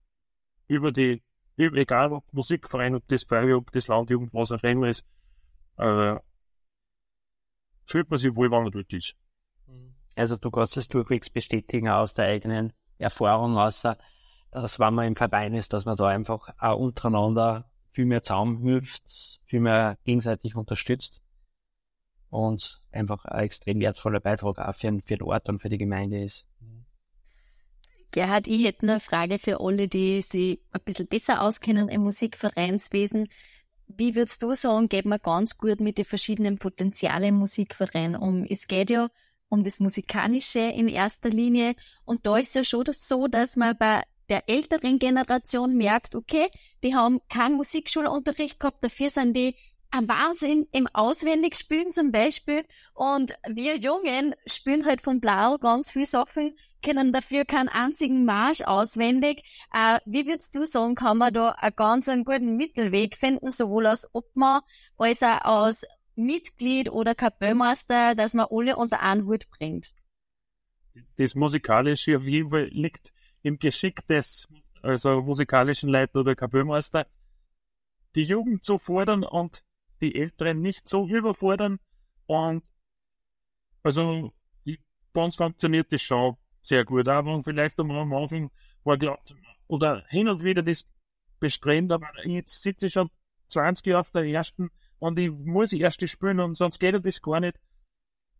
Über 0.68 0.92
die, 0.92 1.22
egal 1.58 2.12
ob 2.12 2.32
Musikverein, 2.34 2.96
ob 2.96 3.08
das 3.08 3.24
Feuerwehr, 3.24 3.58
ob 3.58 3.72
das 3.72 3.88
Landjugend, 3.88 4.34
was 4.34 4.52
auch 4.52 4.64
immer 4.64 4.90
ist, 4.90 5.06
äh, 5.78 6.16
fühlt 7.86 8.10
man 8.10 8.20
sich 8.20 8.36
wohl, 8.36 8.52
wenn 8.52 8.64
man 8.64 8.72
dort 8.72 8.92
ist. 8.94 9.16
Also 10.16 10.38
du 10.38 10.50
kannst 10.50 10.78
es 10.78 10.88
durchwegs 10.88 11.30
bestätigen 11.30 11.90
aus 11.90 12.14
der 12.14 12.26
eigenen 12.26 12.74
Erfahrung, 12.98 13.58
außer 13.58 13.98
dass 14.52 14.80
wenn 14.80 14.94
man 14.94 15.08
im 15.08 15.16
Verein 15.16 15.54
ist, 15.54 15.74
dass 15.74 15.84
man 15.86 15.98
da 15.98 16.08
einfach 16.08 16.48
auch 16.60 16.78
untereinander 16.78 17.70
viel 17.90 18.06
mehr 18.06 18.24
zusammenhilft, 18.24 19.40
viel 19.44 19.60
mehr 19.60 19.98
gegenseitig 20.06 20.56
unterstützt 20.56 21.22
und 22.30 22.82
einfach 22.92 23.26
ein 23.26 23.44
extrem 23.44 23.80
wertvoller 23.80 24.22
Beitrag 24.22 24.60
auch 24.60 24.76
für, 24.76 24.98
für 25.02 25.18
den 25.18 25.24
Ort 25.24 25.50
und 25.50 25.60
für 25.60 25.70
die 25.70 25.78
Gemeinde 25.78 26.24
ist. 26.24 26.48
Gerhard, 28.16 28.48
ich 28.48 28.64
hätte 28.64 28.84
eine 28.84 29.02
Frage 29.02 29.40
für 29.40 29.60
alle, 29.60 29.90
die 29.90 30.22
sich 30.22 30.62
ein 30.72 30.80
bisschen 30.86 31.08
besser 31.08 31.42
auskennen 31.42 31.90
im 31.90 32.04
Musikvereinswesen. 32.04 33.28
Wie 33.88 34.16
würdest 34.16 34.42
du 34.42 34.54
sagen, 34.54 34.88
geht 34.88 35.04
man 35.04 35.20
ganz 35.22 35.58
gut 35.58 35.82
mit 35.82 35.98
den 35.98 36.06
verschiedenen 36.06 36.58
Potenzialen 36.58 37.28
im 37.28 37.36
Musikverein 37.36 38.16
um? 38.16 38.46
Es 38.46 38.68
geht 38.70 38.90
ja 38.90 39.10
um 39.50 39.66
das 39.66 39.82
Musikalische 39.82 40.60
in 40.60 40.88
erster 40.88 41.30
Linie. 41.30 41.76
Und 42.06 42.26
da 42.26 42.38
ist 42.38 42.56
ja 42.56 42.64
schon 42.64 42.86
das 42.86 43.06
so, 43.06 43.28
dass 43.28 43.58
man 43.58 43.78
bei 43.78 44.02
der 44.30 44.48
älteren 44.48 44.98
Generation 44.98 45.76
merkt, 45.76 46.16
okay, 46.16 46.48
die 46.86 46.96
haben 46.96 47.20
keinen 47.28 47.58
Musikschulunterricht 47.58 48.62
gehabt, 48.62 48.82
dafür 48.82 49.10
sind 49.10 49.36
die 49.36 49.56
Wahnsinn 49.92 50.68
im 50.72 50.88
Auswendigspielen 50.88 51.92
zum 51.92 52.12
Beispiel. 52.12 52.66
Und 52.94 53.34
wir 53.48 53.78
Jungen 53.78 54.36
spielen 54.46 54.86
halt 54.86 55.02
von 55.02 55.20
Blau 55.20 55.58
ganz 55.58 55.92
viele 55.92 56.06
Sachen, 56.06 56.56
können 56.84 57.14
dafür 57.14 57.46
keinen 57.46 57.70
einzigen 57.70 58.26
Marsch 58.26 58.62
auswendig. 58.62 59.44
Äh, 59.74 60.00
wie 60.06 60.28
würdest 60.28 60.56
du 60.56 60.66
sagen, 60.66 60.96
kann 60.96 61.18
man 61.18 61.34
da 61.34 61.52
einen 61.52 61.76
ganz 61.76 62.10
einen 62.10 62.26
guten 62.26 62.58
Mittelweg 62.58 63.16
finden, 63.16 63.52
sowohl 63.52 63.88
als 63.88 64.14
Obmann 64.14 64.62
als 64.98 65.24
auch 65.24 65.66
als 65.66 65.86
Mitglied 66.16 66.90
oder 66.90 67.16
Kapellmeister, 67.16 68.16
dass 68.16 68.34
man 68.34 68.48
alle 68.50 68.76
unter 68.78 69.02
einen 69.02 69.26
Hut 69.26 69.50
bringt? 69.50 69.94
Das 71.18 71.36
Musikalische 71.36 72.18
auf 72.18 72.26
jeden 72.26 72.50
Fall 72.50 72.68
liegt 72.72 73.14
im 73.42 73.60
Geschick 73.60 74.06
des 74.08 74.48
also 74.82 75.22
musikalischen 75.22 75.90
Leiter 75.90 76.20
oder 76.20 76.36
Kapellmeister, 76.36 77.08
die 78.16 78.24
Jugend 78.24 78.64
zu 78.64 78.78
fordern 78.78 79.24
und 79.24 79.64
die 80.02 80.16
Älteren 80.16 80.62
nicht 80.62 80.88
so 80.88 81.08
überfordern. 81.08 81.80
Und 82.28 82.64
also 83.84 84.34
bei 85.14 85.24
uns 85.24 85.36
funktioniert 85.36 85.92
das 85.92 86.02
schon 86.02 86.38
sehr 86.62 86.86
gut. 86.86 87.08
Aber 87.08 87.42
vielleicht 87.44 87.80
am 87.80 87.92
Anfang 87.92 88.52
war 88.84 88.98
die, 88.98 89.12
oder 89.68 90.04
hin 90.10 90.28
und 90.28 90.44
wieder 90.44 90.64
das 90.64 90.86
Bestreben, 91.40 91.92
aber 91.92 92.08
jetzt 92.26 92.62
sitze 92.62 92.88
ich 92.88 92.94
schon 92.94 93.10
20 93.50 93.86
Jahre 93.86 94.00
auf 94.00 94.10
der 94.10 94.24
ersten 94.24 94.72
und 95.00 95.20
ich 95.20 95.30
muss 95.30 95.70
die 95.70 95.82
erste 95.82 96.08
spielen 96.08 96.40
und 96.40 96.56
sonst 96.56 96.80
geht 96.80 97.06
das 97.06 97.22
gar 97.22 97.40
nicht 97.40 97.60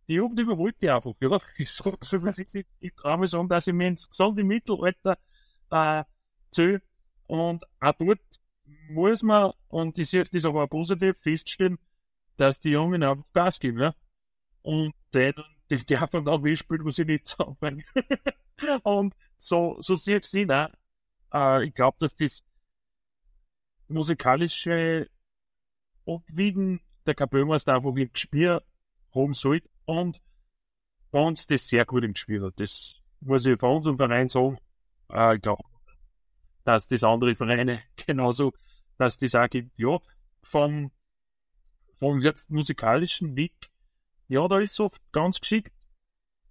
die 0.08 0.14
Jugend 0.14 0.40
überholt 0.40 0.76
die 0.80 0.90
einfach. 0.90 1.12
Ja, 1.20 1.38
ich, 1.56 1.70
so, 1.70 1.96
so, 2.00 2.16
ich, 2.26 2.66
ich 2.80 2.94
traue 2.94 3.18
mich 3.18 3.30
sagen, 3.30 3.48
dass 3.48 3.66
ich 3.66 3.74
mir 3.74 3.88
ins 3.88 4.08
gesamte 4.08 4.44
Mittelalter 4.44 5.18
äh, 5.70 6.04
zähle. 6.50 6.82
Und 7.26 7.64
auch 7.80 7.92
dort 7.98 8.20
muss 8.88 9.22
man, 9.22 9.52
und 9.68 9.98
das 9.98 10.44
aber 10.44 10.64
auch 10.64 10.68
positiv, 10.70 11.18
feststellen, 11.18 11.78
dass 12.36 12.60
die 12.60 12.70
Jungen 12.70 13.02
einfach 13.02 13.24
Gas 13.32 13.58
geben. 13.58 13.80
Ja? 13.80 13.94
und 14.66 14.94
dann, 15.12 15.34
die 15.70 15.76
dürfen 15.86 16.24
dann 16.24 16.42
mitspielen, 16.42 16.84
was 16.84 16.98
ich 16.98 17.06
nicht 17.06 17.28
sagen 17.28 17.56
Und 18.82 19.14
so, 19.36 19.76
so 19.78 19.94
sehe 19.94 20.18
ich 20.18 20.24
sie, 20.24 20.44
ne? 20.44 20.72
Äh, 21.32 21.66
ich 21.66 21.74
glaube, 21.74 21.96
dass 22.00 22.16
das 22.16 22.44
musikalische 23.86 25.08
Abwiegen 26.04 26.80
der 27.06 27.14
Kapellmeister 27.14 27.74
einfach 27.74 27.94
im 27.94 28.12
Gespiel 28.12 28.60
haben 29.14 29.34
sollte 29.34 29.68
und 29.84 30.20
bei 31.12 31.20
uns 31.20 31.46
das 31.46 31.68
sehr 31.68 31.84
gut 31.84 32.02
im 32.02 32.14
Gespiel 32.14 32.42
hat. 32.42 32.54
Das 32.56 33.00
muss 33.20 33.46
ich 33.46 33.58
von 33.60 33.76
unserem 33.76 33.96
Verein 33.96 34.28
sagen. 34.28 34.58
Äh, 35.12 35.36
ich 35.36 35.42
glaube, 35.42 35.62
dass 36.66 36.88
das 36.88 37.04
andere 37.04 37.34
Vereine 37.34 37.80
genauso, 38.06 38.52
dass 38.98 39.16
das 39.16 39.34
auch 39.34 39.48
gibt. 39.48 39.78
Ja, 39.78 39.98
vom, 40.42 40.90
vom 41.98 42.20
jetzt 42.20 42.50
musikalischen 42.50 43.36
Weg, 43.36 43.54
ja, 44.28 44.46
da 44.48 44.58
ist 44.58 44.78
oft 44.80 45.00
ganz 45.12 45.40
geschickt, 45.40 45.72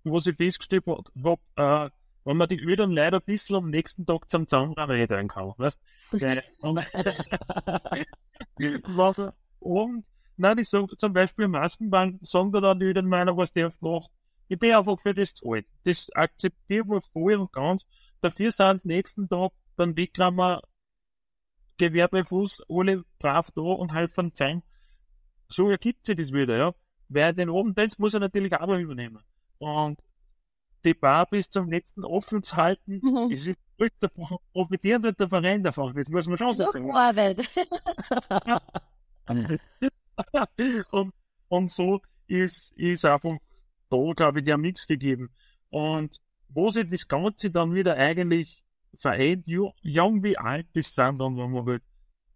was 0.03 0.27
ich 0.27 0.37
festgestellt 0.37 0.85
habe, 0.87 1.39
äh, 1.55 1.89
wenn 2.23 2.37
man 2.37 2.47
die 2.47 2.59
Öden 2.59 2.91
leider 2.91 3.17
ein 3.17 3.25
bisschen 3.25 3.57
am 3.57 3.69
nächsten 3.69 4.05
Tag 4.05 4.29
zum 4.29 4.47
Zahnrädern 4.47 5.27
kann, 5.27 5.53
weißt 5.57 5.81
und, 6.61 6.85
und, 9.59 10.05
nein, 10.37 10.57
die 10.57 10.63
sagen 10.63 10.87
zum 10.97 11.13
Beispiel 11.13 11.45
im 11.45 11.51
Maskenband, 11.51 12.25
sagen 12.25 12.51
da 12.51 12.61
dann 12.61 12.79
die 12.79 12.85
Öden 12.85 13.07
meiner, 13.07 13.35
was 13.35 13.51
der 13.51 13.71
macht. 13.81 14.11
Ich 14.47 14.59
bin 14.59 14.73
einfach 14.73 14.99
für 14.99 15.13
das 15.13 15.33
zahlt. 15.33 15.65
Das 15.83 16.09
akzeptieren 16.13 16.89
wir 16.89 17.01
voll 17.01 17.35
und 17.35 17.51
ganz. 17.51 17.85
Dafür 18.21 18.51
sind 18.51 18.65
am 18.65 18.77
nächsten 18.83 19.27
Tag 19.27 19.51
dann 19.77 19.95
wickeln 19.95 20.35
wir 20.35 20.61
Gewerbefuß 21.77 22.63
alle 22.69 23.03
brav 23.19 23.51
da 23.51 23.61
und 23.61 23.93
helfen 23.93 24.31
sein. 24.33 24.63
So 25.47 25.69
ergibt 25.69 26.05
sich 26.05 26.15
das 26.15 26.31
wieder, 26.31 26.57
ja. 26.57 26.73
Wer 27.07 27.33
den 27.33 27.49
Abenddienst 27.49 27.99
muss 27.99 28.13
er 28.13 28.21
natürlich 28.21 28.53
auch 28.53 28.77
übernehmen. 28.77 29.23
Und 29.59 29.99
die 30.83 30.93
Bar 30.93 31.27
bis 31.27 31.49
zum 31.49 31.69
letzten 31.69 32.03
offen 32.03 32.43
zu 32.43 32.55
halten, 32.55 32.99
mhm. 33.03 33.31
ist 33.31 33.55
da 33.99 34.07
profitiert 34.53 35.03
wird 35.03 35.19
der 35.19 35.27
Verein 35.27 35.61
davon. 35.61 35.93
Das 35.93 36.07
muss 36.07 36.27
man 36.27 36.37
schon 36.37 36.53
so 36.53 36.71
sagen. 36.71 36.91
Arbeit. 36.91 37.49
und, 40.91 41.13
und 41.49 41.71
so 41.71 42.01
ist, 42.27 42.71
ist 42.77 43.03
einfach 43.03 43.35
da, 43.89 43.97
glaube 44.15 44.39
ich, 44.39 44.45
der 44.45 44.57
Mix 44.57 44.87
gegeben. 44.87 45.29
Und 45.69 46.21
wo 46.47 46.71
sich 46.71 46.89
das 46.89 47.07
Ganze 47.07 47.51
dann 47.51 47.73
wieder 47.73 47.97
eigentlich 47.97 48.63
vereint, 48.95 49.47
jung 49.47 50.23
wie 50.23 50.37
alt, 50.37 50.67
das 50.73 50.93
sind 50.93 51.19
dann, 51.19 51.37
wenn 51.37 51.51
man 51.51 51.65
halt 51.65 51.83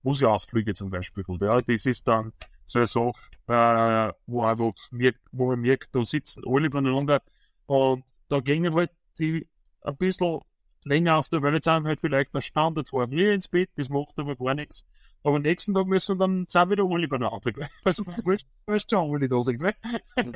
Museausflüge 0.03 0.73
zum 0.73 0.89
Beispiel 0.89 1.23
hat. 1.27 1.41
Ja, 1.41 1.61
das 1.61 1.85
ist 1.85 2.07
dann 2.07 2.33
so 2.65 2.79
eine 2.79 2.87
Sache, 2.87 3.13
äh, 3.47 4.13
wo 4.27 4.43
einfach 4.43 4.73
merkt, 4.91 5.19
wo 5.31 5.47
man 5.47 5.59
merkt, 5.59 5.93
da 5.93 6.03
sitzen 6.03 6.43
alle 6.45 6.69
beieinander 6.69 7.21
und 7.65 8.03
da 8.29 8.39
gingen 8.39 8.73
halt 8.73 8.91
die 9.17 9.47
ein 9.81 9.97
bisschen 9.97 10.39
länger 10.85 11.17
auf 11.17 11.29
der 11.29 11.41
Welt 11.41 11.63
sind, 11.63 11.85
halt 11.85 11.99
vielleicht 11.99 12.33
der 12.33 12.41
Stand 12.41 12.77
der 12.77 12.85
zwei 12.85 13.07
früh 13.07 13.33
ins 13.33 13.47
Bett, 13.47 13.69
das 13.75 13.89
macht 13.89 14.17
aber 14.17 14.35
gar 14.35 14.53
nichts. 14.53 14.85
Aber 15.23 15.35
am 15.35 15.41
nächsten 15.41 15.73
Tag 15.73 15.87
müssen 15.87 16.17
dann 16.17 16.45
sind 16.47 16.69
wieder 16.69 16.85
alle 16.85 17.07
beieinander? 17.07 17.39
Also, 17.83 18.05
weißt 18.05 18.91
du, 18.91 18.97
alle 18.97 19.27
da 19.27 19.43
sind, 19.43 19.59
gell? 19.59 19.75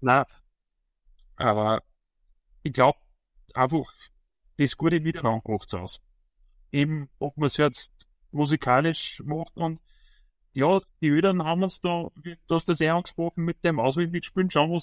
Nein. 0.00 0.24
Aber 1.36 1.82
ich 2.62 2.72
glaube, 2.72 2.98
einfach 3.54 3.84
das 4.58 4.76
gute 4.76 5.00
Miteinander 5.00 5.42
macht 5.46 5.68
es 5.68 5.74
aus. 5.74 6.00
Eben, 6.72 7.08
ob 7.18 7.36
man 7.36 7.46
es 7.46 7.56
jetzt 7.56 8.08
musikalisch 8.30 9.22
macht 9.24 9.56
und 9.56 9.80
ja, 10.52 10.80
die 11.02 11.08
Eltern 11.08 11.44
haben 11.44 11.62
uns 11.62 11.80
da, 11.80 12.10
du 12.14 12.54
hast 12.54 12.68
das 12.68 12.80
eh 12.80 12.88
angesprochen, 12.88 13.44
mit 13.44 13.62
dem 13.62 13.78
Auswendigspielen 13.78 14.50
schauen 14.50 14.80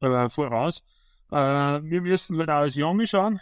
wir 0.00 0.24
äh, 0.24 0.28
voraus. 0.28 0.82
Äh, 1.30 1.36
wir 1.36 2.02
müssen 2.02 2.38
halt 2.38 2.50
auch 2.50 2.56
als 2.56 2.74
Junge 2.74 3.06
schauen, 3.06 3.40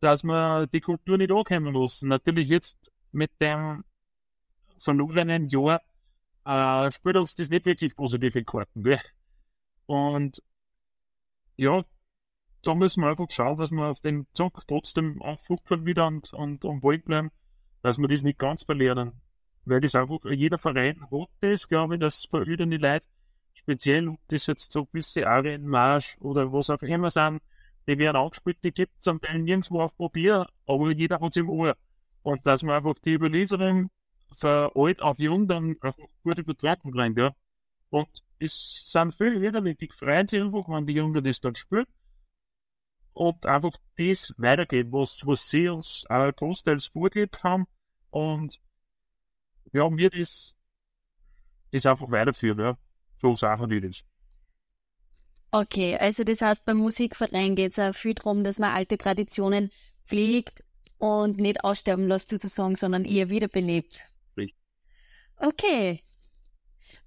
dass 0.00 0.24
wir 0.24 0.66
die 0.66 0.80
Kultur 0.80 1.16
nicht 1.16 1.32
ankommen 1.32 1.74
lassen. 1.74 2.08
Natürlich 2.08 2.48
jetzt 2.48 2.92
mit 3.12 3.30
dem 3.40 3.84
verlorenen 4.78 5.48
Jahr 5.48 5.80
äh, 6.44 6.90
spielt 6.92 7.16
uns 7.16 7.34
das 7.34 7.48
nicht 7.48 7.66
wirklich 7.66 7.96
positive 7.96 8.44
Karten. 8.44 8.82
Gell? 8.82 9.00
Und 9.86 10.42
ja, 11.56 11.82
da 12.66 12.74
müssen 12.74 13.02
wir 13.02 13.10
einfach 13.10 13.30
schauen, 13.30 13.58
dass 13.58 13.70
wir 13.70 13.86
auf 13.86 14.00
den 14.00 14.26
Zock 14.32 14.66
trotzdem 14.66 15.22
aufrupfen 15.22 15.86
wieder 15.86 16.06
und, 16.08 16.32
und 16.32 16.64
am 16.64 16.80
Ball 16.80 16.98
bleiben, 16.98 17.30
dass 17.82 17.98
wir 17.98 18.08
das 18.08 18.22
nicht 18.22 18.38
ganz 18.38 18.64
verlieren. 18.64 19.12
Weil 19.64 19.80
das 19.80 19.94
einfach, 19.94 20.18
jeder 20.24 20.58
Verein 20.58 21.00
hat 21.02 21.28
das, 21.40 21.68
glaube 21.68 21.94
ich, 21.94 22.00
das 22.00 22.24
veröden 22.24 22.70
die 22.70 22.78
Leute. 22.78 23.06
Speziell, 23.54 24.08
ob 24.08 24.18
das 24.28 24.46
jetzt 24.46 24.72
so 24.72 24.84
gewisse 24.84 25.26
Arienmarsch 25.26 26.16
oder 26.20 26.52
was 26.52 26.70
auch 26.70 26.82
immer 26.82 27.10
sind, 27.10 27.40
die 27.86 27.98
werden 27.98 28.16
angespielt, 28.16 28.58
die 28.64 28.72
gibt 28.72 28.94
es 28.96 29.04
zum 29.04 29.20
Teil 29.20 29.38
nirgendwo 29.38 29.80
auf 29.80 29.96
Papier, 29.96 30.46
aber 30.66 30.90
jeder 30.90 31.20
hat 31.20 31.30
es 31.30 31.36
im 31.36 31.48
Ohr. 31.48 31.76
Und 32.22 32.44
dass 32.46 32.64
man 32.64 32.76
einfach 32.76 32.94
die 33.04 33.14
Überlieferung 33.14 33.90
von 34.32 34.70
alt 34.74 35.00
auf 35.00 35.18
jung 35.20 35.46
dann 35.46 35.76
einfach 35.80 36.04
gut 36.24 36.38
übertragen 36.38 36.90
bringt, 36.90 37.16
ja. 37.16 37.32
Und 37.90 38.08
es 38.40 38.90
sind 38.90 39.14
viele 39.14 39.40
wieder, 39.40 39.60
die 39.60 39.88
freuen 39.92 40.26
sich 40.26 40.42
einfach, 40.42 40.68
wenn 40.68 40.86
die 40.86 40.94
Jungen 40.94 41.22
das 41.22 41.40
dann 41.40 41.54
spüren 41.54 41.86
und 43.16 43.46
einfach 43.46 43.72
das 43.96 44.34
weitergehen, 44.36 44.92
was, 44.92 45.26
was 45.26 45.48
sie 45.48 45.68
uns 45.68 46.04
äh, 46.10 46.30
großteils 46.32 46.88
vorgelebt 46.88 47.42
haben 47.42 47.66
und 48.10 48.60
ja, 49.72 49.88
mir 49.88 50.10
das, 50.10 50.54
das 51.72 51.86
einfach 51.86 52.10
weiterführen, 52.10 52.58
ja, 52.58 52.78
uns 53.22 53.42
auch 53.42 53.66
nicht 53.66 53.84
ist. 53.84 54.06
Okay, 55.50 55.96
also 55.96 56.24
das 56.24 56.42
heißt, 56.42 56.66
beim 56.66 56.76
Musikverein 56.76 57.56
geht 57.56 57.72
es 57.72 57.78
auch 57.78 57.94
viel 57.94 58.12
darum, 58.12 58.44
dass 58.44 58.58
man 58.58 58.74
alte 58.74 58.98
Traditionen 58.98 59.70
pflegt 60.04 60.62
und 60.98 61.38
nicht 61.38 61.64
aussterben 61.64 62.06
lässt 62.06 62.28
sozusagen, 62.28 62.76
sondern 62.76 63.06
eher 63.06 63.30
wiederbelebt. 63.30 64.04
Richtig. 64.36 64.58
Okay. 65.38 66.02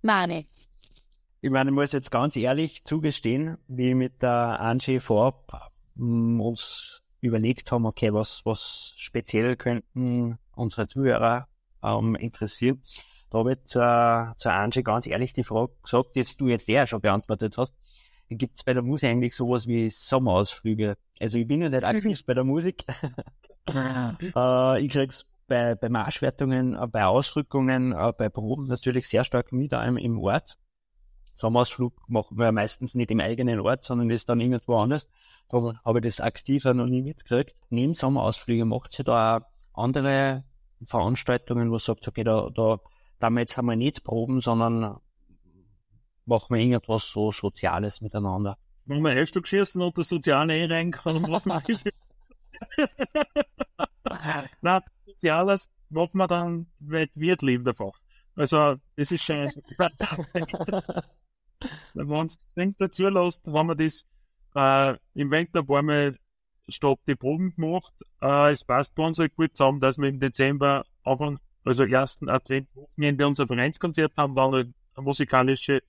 Mane. 0.02 0.46
Ich 1.42 1.52
meine, 1.52 1.70
ich 1.70 1.76
muss 1.76 1.92
jetzt 1.92 2.10
ganz 2.10 2.36
ehrlich 2.36 2.84
zugestehen, 2.84 3.60
wie 3.68 3.90
ich 3.90 3.96
mit 3.96 4.24
der 4.24 4.60
Angie 4.60 5.00
vorab 5.00 5.72
uns 6.00 7.02
überlegt 7.22 7.72
haben, 7.72 7.86
okay, 7.86 8.14
was, 8.14 8.42
was 8.46 8.94
speziell 8.98 9.56
könnten 9.56 10.38
unsere 10.56 10.88
Zuhörer 10.88 11.48
ähm, 11.84 12.16
interessieren. 12.16 12.82
Da 13.30 13.40
habe 13.40 13.54
ich 13.54 13.64
zur, 13.66 14.34
zur 14.38 14.54
Angie 14.54 14.84
ganz 14.84 15.06
ehrlich 15.06 15.34
die 15.34 15.44
Frage 15.44 15.74
gesagt, 15.84 16.16
die 16.16 16.24
du 16.38 16.48
jetzt 16.48 16.68
eher 16.68 16.88
schon 16.88 17.02
beantwortet 17.02 17.58
hast. 17.58 17.76
Gibt 18.30 18.58
es 18.58 18.64
bei 18.64 18.74
der 18.74 18.84
Musik 18.84 19.10
eigentlich 19.10 19.36
sowas 19.36 19.68
wie 19.68 19.90
Sommerausflüge? 19.90 20.98
Also 21.20 21.38
ich 21.38 21.48
bin 21.48 21.62
ja 21.62 21.70
nicht 21.70 21.84
aktiv 21.84 22.26
bei 22.26 22.34
der 22.34 22.44
Musik. 22.44 22.86
äh, 23.68 24.84
ich 24.84 24.90
krieg's 24.92 25.28
bei, 25.48 25.76
bei 25.76 25.90
Marschwertungen, 25.90 26.76
äh, 26.76 26.88
bei 26.88 27.06
Ausrückungen, 27.06 27.92
äh, 27.92 28.14
bei 28.18 28.30
Proben 28.30 28.68
natürlich 28.68 29.08
sehr 29.08 29.24
stark 29.24 29.52
mit 29.52 29.74
einem 29.74 29.98
im 29.98 30.20
Ort. 30.20 30.58
Sommerausflug 31.36 31.94
machen 32.08 32.38
wir 32.38 32.52
meistens 32.52 32.96
nicht 32.96 33.12
im 33.12 33.20
eigenen 33.20 33.60
Ort, 33.62 33.84
sondern 33.84 34.10
ist 34.10 34.30
dann 34.30 34.42
irgendwo 34.42 34.76
anders. 34.76 35.10
Darum 35.50 35.78
habe 35.84 36.00
ich 36.00 36.06
das 36.06 36.22
aktiver 36.22 36.74
noch 36.74 36.86
nie 36.86 37.02
mitgekriegt. 37.02 37.60
Neben 37.70 37.94
Sommerausflüge 37.94 38.66
macht 38.66 38.94
sie 38.94 39.04
da 39.04 39.38
auch 39.38 39.42
andere 39.74 40.44
Veranstaltungen, 40.84 41.72
wo 41.72 41.80
sie 41.80 41.86
sagt, 41.86 42.08
okay, 42.08 42.24
da, 42.24 42.50
da, 42.54 42.78
da 43.20 43.30
wir 43.30 43.42
jetzt 43.42 43.58
einmal 43.58 43.76
nicht 43.76 44.04
proben, 44.04 44.42
sondern 44.42 44.98
machen 46.26 46.56
wir 46.56 46.62
irgendwas 46.62 47.10
so 47.10 47.32
Soziales 47.32 48.02
miteinander. 48.02 48.58
Wenn 48.86 49.02
wir 49.02 49.12
ein 49.12 49.28
Stück 49.28 49.48
schießen 49.48 49.82
und 49.82 49.98
der 49.98 50.04
Soziale 50.04 50.56
eh 50.56 50.66
rein 50.66 50.92
kann, 50.92 51.22
machen 51.24 51.50
wir 51.50 51.62
das. 51.62 51.82
Nein, 54.62 54.82
Soziales 55.06 55.70
macht 55.90 56.14
man 56.14 56.28
dann, 56.28 56.68
weil 56.80 57.10
wird 57.16 57.42
leben 57.42 57.66
davon. 57.66 57.92
Also, 58.36 58.76
das 58.96 59.12
ist 59.12 59.24
scheiße. 59.24 59.62
wenn 61.94 62.08
man 62.08 62.22
uns 62.22 62.40
denkt 62.56 62.80
dazu 62.80 63.10
lässt, 63.10 63.46
wenn 63.46 63.66
man 63.66 63.78
das 63.78 64.08
äh, 64.56 64.96
im 65.14 65.32
Winter 65.32 65.60
ein 65.60 65.66
paar 65.66 65.82
Mal 65.82 66.18
statt 66.68 67.00
die 67.08 67.16
Proben 67.16 67.56
gemacht. 67.56 67.94
Äh, 68.22 68.52
es 68.52 68.64
passt 68.64 68.96
bei 68.96 69.06
uns 69.06 69.20
halt 69.20 69.36
gut 69.36 69.56
zusammen, 69.56 69.80
dass 69.80 69.98
wir 69.98 70.10
im 70.10 70.20
Dezember 70.20 70.86
Anfang, 71.04 71.40
also 71.64 71.84
ersten 71.84 72.30
Adventwochenende 72.30 73.26
unser 73.26 73.48
Vereinskonzert 73.48 74.14
haben, 74.18 74.36
dann 74.36 74.52
halt 74.52 74.74
eine 74.96 75.04
musikalische 75.04 75.82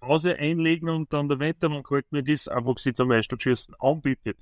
Pause 0.00 0.36
einlegen 0.36 0.88
und 0.88 1.12
dann 1.12 1.28
der 1.28 1.38
Wintermann 1.38 1.84
halt 1.90 2.10
mir 2.12 2.22
das 2.22 2.48
einfach 2.48 2.78
sich 2.78 2.94
zum 2.94 3.08
Meisterschießen 3.08 3.74
anbietet. 3.78 4.38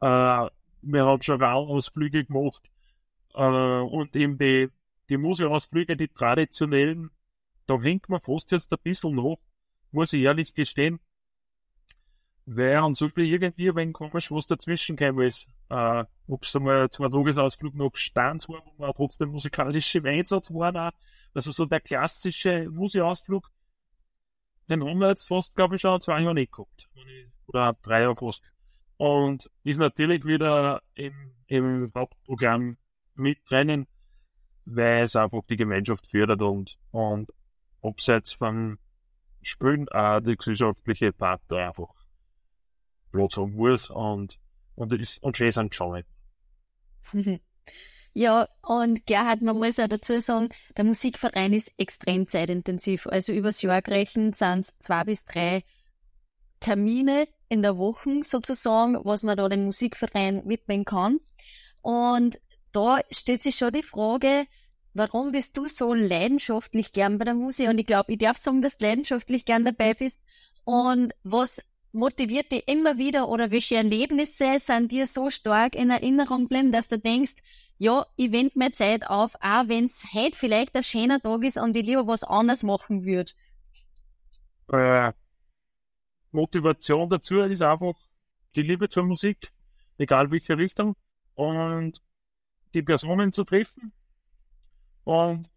Äh, 0.00 0.48
wir 0.82 1.04
haben 1.04 1.22
schon 1.22 1.42
Raulausflüge 1.42 2.24
gemacht 2.24 2.70
äh, 3.34 3.42
und 3.42 4.14
eben 4.16 4.38
die, 4.38 4.68
die 5.08 5.16
Museausflüge, 5.16 5.96
die 5.96 6.08
traditionellen, 6.08 7.10
da 7.66 7.80
hängt 7.80 8.08
man 8.08 8.20
fast 8.20 8.50
jetzt 8.52 8.72
ein 8.72 8.78
bisschen 8.82 9.14
nach, 9.14 9.36
muss 9.90 10.12
ich 10.12 10.22
ehrlich 10.22 10.54
gestehen 10.54 11.00
wäre 12.56 12.84
und 12.84 12.96
sollte 12.96 13.22
irgendwie 13.22 13.74
wenig 13.74 13.94
komisch, 13.94 14.30
was 14.30 14.46
dazwischen 14.46 14.96
gekommen 14.96 15.26
ist. 15.26 15.48
Äh, 15.68 16.04
ob 16.26 16.44
es 16.44 16.56
einmal 16.56 16.88
zwei 16.90 17.08
Tagesausflug 17.08 17.74
nach 17.74 17.94
Stanz 17.94 18.48
war, 18.48 18.62
wo 18.64 18.82
man 18.82 18.92
trotzdem 18.94 19.30
musikalische 19.30 20.02
Einsatz 20.04 20.50
waren. 20.52 20.76
Auch. 20.76 20.92
Also 21.34 21.52
so 21.52 21.66
der 21.66 21.80
klassische 21.80 22.68
Museausflug, 22.70 23.50
den 24.68 24.84
haben 24.84 24.98
wir 24.98 25.08
jetzt 25.08 25.28
fast, 25.28 25.54
glaube 25.54 25.74
ich, 25.74 25.80
schon 25.80 26.00
zwei 26.00 26.20
Jahre 26.20 26.34
nicht 26.34 26.52
gehabt. 26.52 26.88
Oder 27.46 27.76
drei 27.82 28.02
Jahre 28.02 28.16
fast. 28.16 28.50
Und 28.96 29.50
ist 29.64 29.78
natürlich 29.78 30.24
wieder 30.24 30.82
im, 30.94 31.34
im 31.46 31.92
Hauptprogramm 31.94 32.76
mit 33.14 33.38
drinnen, 33.48 33.86
weil 34.64 35.04
es 35.04 35.16
einfach 35.16 35.42
die 35.48 35.56
Gemeinschaft 35.56 36.06
fördert 36.06 36.42
und, 36.42 36.78
und 36.90 37.30
abseits 37.82 38.32
vom 38.32 38.78
Spielen 39.40 39.88
auch 39.90 40.20
die 40.20 40.36
gesellschaftliche 40.36 41.12
Part 41.12 41.42
da 41.48 41.68
einfach 41.68 41.97
Platz 43.10 43.36
haben 43.36 43.54
muss 43.54 43.90
und, 43.90 44.38
und, 44.74 44.92
ist, 44.92 45.22
und 45.22 45.36
schön 45.36 45.50
sind 45.50 45.74
schon 45.74 45.92
nicht. 45.92 46.08
Ja, 48.14 48.48
und 48.62 49.06
Gerhard, 49.06 49.42
man 49.42 49.58
muss 49.58 49.78
auch 49.78 49.86
dazu 49.86 50.18
sagen, 50.18 50.48
der 50.76 50.84
Musikverein 50.84 51.52
ist 51.52 51.70
extrem 51.78 52.26
zeitintensiv. 52.26 53.06
Also 53.06 53.32
übers 53.32 53.62
Jahr 53.62 53.80
gerechnet 53.80 54.34
sind 54.34 54.60
es 54.60 54.78
zwei 54.80 55.04
bis 55.04 55.24
drei 55.24 55.62
Termine 56.58 57.28
in 57.48 57.62
der 57.62 57.78
Woche 57.78 58.24
sozusagen, 58.24 58.98
was 59.04 59.22
man 59.22 59.36
da 59.36 59.48
dem 59.48 59.66
Musikverein 59.66 60.42
widmen 60.48 60.84
kann. 60.84 61.20
Und 61.80 62.40
da 62.72 63.00
stellt 63.10 63.42
sich 63.42 63.54
schon 63.54 63.72
die 63.72 63.84
Frage, 63.84 64.46
warum 64.94 65.30
bist 65.30 65.56
du 65.56 65.66
so 65.68 65.94
leidenschaftlich 65.94 66.92
gern 66.92 67.18
bei 67.18 67.24
der 67.24 67.34
Musik? 67.34 67.68
Und 67.68 67.78
ich 67.78 67.86
glaube, 67.86 68.12
ich 68.12 68.18
darf 68.18 68.36
sagen, 68.36 68.62
dass 68.62 68.78
du 68.78 68.86
leidenschaftlich 68.86 69.44
gern 69.44 69.64
dabei 69.64 69.94
bist. 69.94 70.20
Und 70.64 71.12
was 71.22 71.62
motiviert 71.92 72.52
dich 72.52 72.68
immer 72.68 72.98
wieder 72.98 73.28
oder 73.28 73.50
welche 73.50 73.76
Erlebnisse 73.76 74.58
sind 74.58 74.92
dir 74.92 75.06
so 75.06 75.30
stark 75.30 75.74
in 75.74 75.90
Erinnerung 75.90 76.48
bleiben, 76.48 76.72
dass 76.72 76.88
du 76.88 76.98
denkst, 76.98 77.36
ja, 77.78 78.06
ich 78.16 78.32
wende 78.32 78.58
mir 78.58 78.72
Zeit 78.72 79.06
auf, 79.06 79.36
auch 79.36 79.68
wenn 79.68 79.84
es 79.84 80.12
heute 80.12 80.36
vielleicht 80.36 80.74
ein 80.76 80.82
schöner 80.82 81.20
Tag 81.20 81.44
ist 81.44 81.58
und 81.58 81.76
ich 81.76 81.86
lieber 81.86 82.06
was 82.06 82.24
anderes 82.24 82.62
machen 82.62 83.04
würde? 83.04 83.32
Äh, 84.72 85.12
Motivation 86.32 87.08
dazu 87.08 87.38
ist 87.38 87.62
einfach 87.62 87.94
die 88.54 88.62
Liebe 88.62 88.88
zur 88.88 89.04
Musik, 89.04 89.52
egal 89.96 90.30
welche 90.30 90.58
Richtung, 90.58 90.96
und 91.34 92.02
die 92.74 92.82
Personen 92.82 93.32
zu 93.32 93.44
treffen. 93.44 93.92
Und 95.04 95.48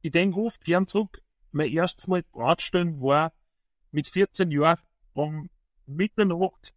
ich 0.00 0.12
denke 0.12 0.40
oft 0.40 0.64
gern 0.64 0.86
zurück, 0.86 1.22
mein 1.50 1.70
erstes 1.70 2.06
Mal 2.06 2.22
Bratstellen 2.22 3.00
war 3.00 3.32
mit 3.90 4.08
14 4.08 4.50
Jahren 4.50 4.78
um 5.14 5.48
Mitternacht 5.86 6.74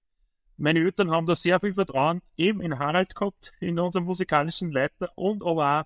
meine 0.57 0.79
Eltern 0.79 1.11
haben 1.11 1.27
da 1.27 1.35
sehr 1.35 1.59
viel 1.59 1.73
Vertrauen 1.73 2.21
eben 2.37 2.61
in 2.61 2.79
Harald 2.79 3.13
gehabt, 3.13 3.51
in 3.59 3.77
unserem 3.77 4.05
musikalischen 4.05 4.71
Leiter 4.71 5.11
und 5.15 5.43
aber 5.43 5.81
auch 5.81 5.85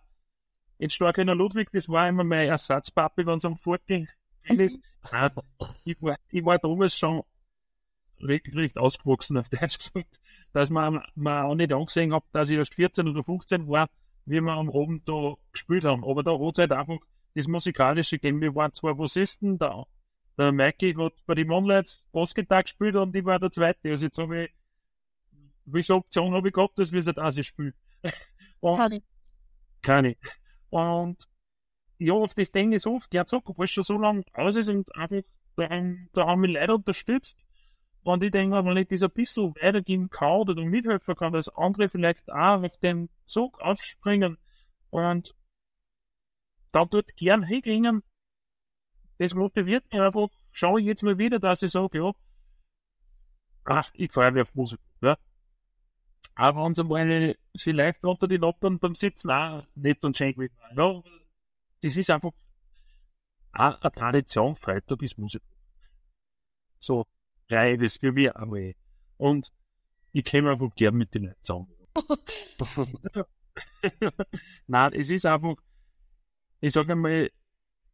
in 0.77 0.89
Starkener 0.89 1.35
Ludwig, 1.35 1.71
das 1.71 1.89
war 1.89 2.07
immer 2.07 2.23
mein 2.23 2.47
Ersatzpapi, 2.47 3.25
wenn 3.25 3.37
es 3.37 3.45
am 3.45 3.57
Fortgehen 3.57 4.07
ist. 4.43 4.79
ich, 5.83 6.01
war, 6.01 6.15
ich 6.29 6.45
war 6.45 6.59
damals 6.59 6.95
schon 6.95 7.23
recht, 8.21 8.53
recht 8.55 8.77
ausgewachsen, 8.77 9.37
auf 9.37 9.49
Deutsch 9.49 9.77
gesagt, 9.77 10.21
dass 10.53 10.69
man 10.69 11.03
mir 11.15 11.45
auch 11.45 11.55
nicht 11.55 11.73
angesehen 11.73 12.13
hat, 12.13 12.23
dass 12.31 12.49
ich 12.49 12.57
erst 12.57 12.75
14 12.75 13.07
oder 13.07 13.23
15 13.23 13.67
war, 13.67 13.89
wie 14.25 14.39
wir 14.39 14.53
am 14.53 14.69
Abend 14.69 15.09
da 15.09 15.33
gespielt 15.51 15.83
haben. 15.83 16.05
Aber 16.05 16.23
da 16.23 16.31
hat 16.31 16.53
es 16.53 16.59
halt 16.59 16.71
einfach 16.71 16.99
das 17.33 17.47
Musikalische 17.47 18.17
gegeben. 18.17 18.41
Wir 18.41 18.55
waren 18.55 18.73
zwei 18.73 18.93
Bassisten, 18.93 19.57
der, 19.57 19.85
der 20.39 20.51
Mikey 20.53 20.93
hat 20.93 21.13
bei 21.25 21.35
den 21.35 21.47
Moonlights 21.47 22.07
Bassgitarre 22.13 22.63
gespielt 22.63 22.95
und 22.95 23.15
ich 23.15 23.25
war 23.25 23.39
der 23.39 23.51
Zweite. 23.51 23.89
Also 23.89 24.05
jetzt 24.05 24.17
habe 24.17 24.45
ich 24.45 24.51
welche 25.65 25.93
Option 25.93 26.33
habe 26.33 26.47
ich 26.47 26.53
gehabt, 26.53 26.79
dass 26.79 26.91
wir 26.91 26.99
es 26.99 27.07
auch 27.07 27.43
spielen? 27.43 27.73
keine. 28.61 29.01
Keine. 29.81 30.15
Und 30.69 31.27
ja, 31.97 32.13
auf 32.13 32.33
das 32.33 32.51
ich 32.53 32.81
so 32.81 32.95
oft, 32.95 33.13
ja, 33.13 33.23
so, 33.25 33.41
weil 33.45 33.65
es 33.65 33.71
schon 33.71 33.83
so 33.83 33.97
lange 33.97 34.23
aus 34.33 34.55
ist 34.55 34.69
und 34.69 34.95
einfach, 34.95 35.21
da 35.55 35.69
haben, 35.69 36.09
da 36.13 36.25
haben 36.25 36.41
mich 36.41 36.53
Leute 36.53 36.75
unterstützt. 36.75 37.45
Und 38.03 38.23
ich 38.23 38.31
denke, 38.31 38.63
wenn 38.63 38.77
ich 38.77 38.87
das 38.87 39.03
ein 39.03 39.11
bisschen 39.11 39.53
weitergeben 39.55 40.09
kann 40.09 40.39
oder 40.39 40.55
mithelfen 40.63 41.15
kann, 41.15 41.33
dass 41.33 41.49
andere 41.49 41.89
vielleicht 41.89 42.31
auch 42.31 42.63
auf 42.63 42.77
den 42.77 43.09
Zug 43.25 43.59
aufspringen 43.59 44.37
und 44.89 45.35
da 46.71 46.85
dort 46.85 47.17
gern 47.17 47.43
hingehen, 47.43 48.03
das 49.19 49.35
motiviert 49.35 49.83
mich 49.91 50.01
einfach, 50.01 50.29
schaue 50.51 50.79
ich 50.79 50.87
jetzt 50.87 51.03
mal 51.03 51.17
wieder, 51.17 51.39
dass 51.39 51.61
ich 51.61 51.71
sage, 51.71 51.99
ja, 51.99 52.11
ach, 53.65 53.91
ich 53.93 54.11
feiere 54.11 54.31
mich 54.31 54.41
auf 54.43 54.55
Musik, 54.55 54.79
ja. 55.01 55.17
Aber 56.35 56.63
uns 56.63 56.79
einmal 56.79 57.35
vielleicht 57.57 58.05
unter 58.05 58.27
die 58.27 58.39
Noppen 58.39 58.79
beim 58.79 58.95
Sitzen 58.95 59.29
auch 59.29 59.67
nett 59.75 60.03
und 60.05 60.15
schön 60.15 60.33
gewesen. 60.33 60.55
Ja, 60.75 61.03
das 61.81 61.97
ist 61.97 62.09
einfach 62.09 62.31
eine 63.51 63.91
Tradition, 63.91 64.55
Freitag 64.55 65.01
ist 65.01 65.17
Musik. 65.17 65.43
So, 66.79 67.05
reihe 67.49 67.77
das 67.77 67.97
für 67.97 68.13
mich 68.13 68.33
einmal. 68.33 68.73
Und 69.17 69.51
ich 70.13 70.23
käme 70.23 70.51
einfach 70.51 70.73
gern 70.75 70.95
mit 70.95 71.13
den 71.13 71.25
Leuten 71.25 71.43
zusammen. 71.43 71.75
Nein, 74.67 74.93
es 74.93 75.09
ist 75.09 75.25
einfach, 75.25 75.55
ich 76.61 76.71
sage 76.71 76.93
einmal, 76.93 77.29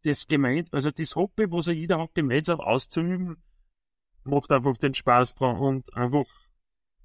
das 0.05 0.27
gemeint, 0.27 0.73
also 0.73 0.91
das 0.91 1.15
Hobby, 1.15 1.51
was 1.51 1.65
jeder 1.67 1.99
hat, 1.99 2.13
gemeinsam 2.13 2.59
auszuüben, 2.59 3.37
macht 4.23 4.51
einfach 4.51 4.77
den 4.77 4.93
Spaß 4.93 5.35
dran 5.35 5.57
und 5.57 5.93
einfach 5.95 6.25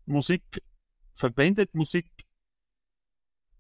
Musik 0.07 0.63
verbindet 1.13 1.75
Musik 1.75 2.11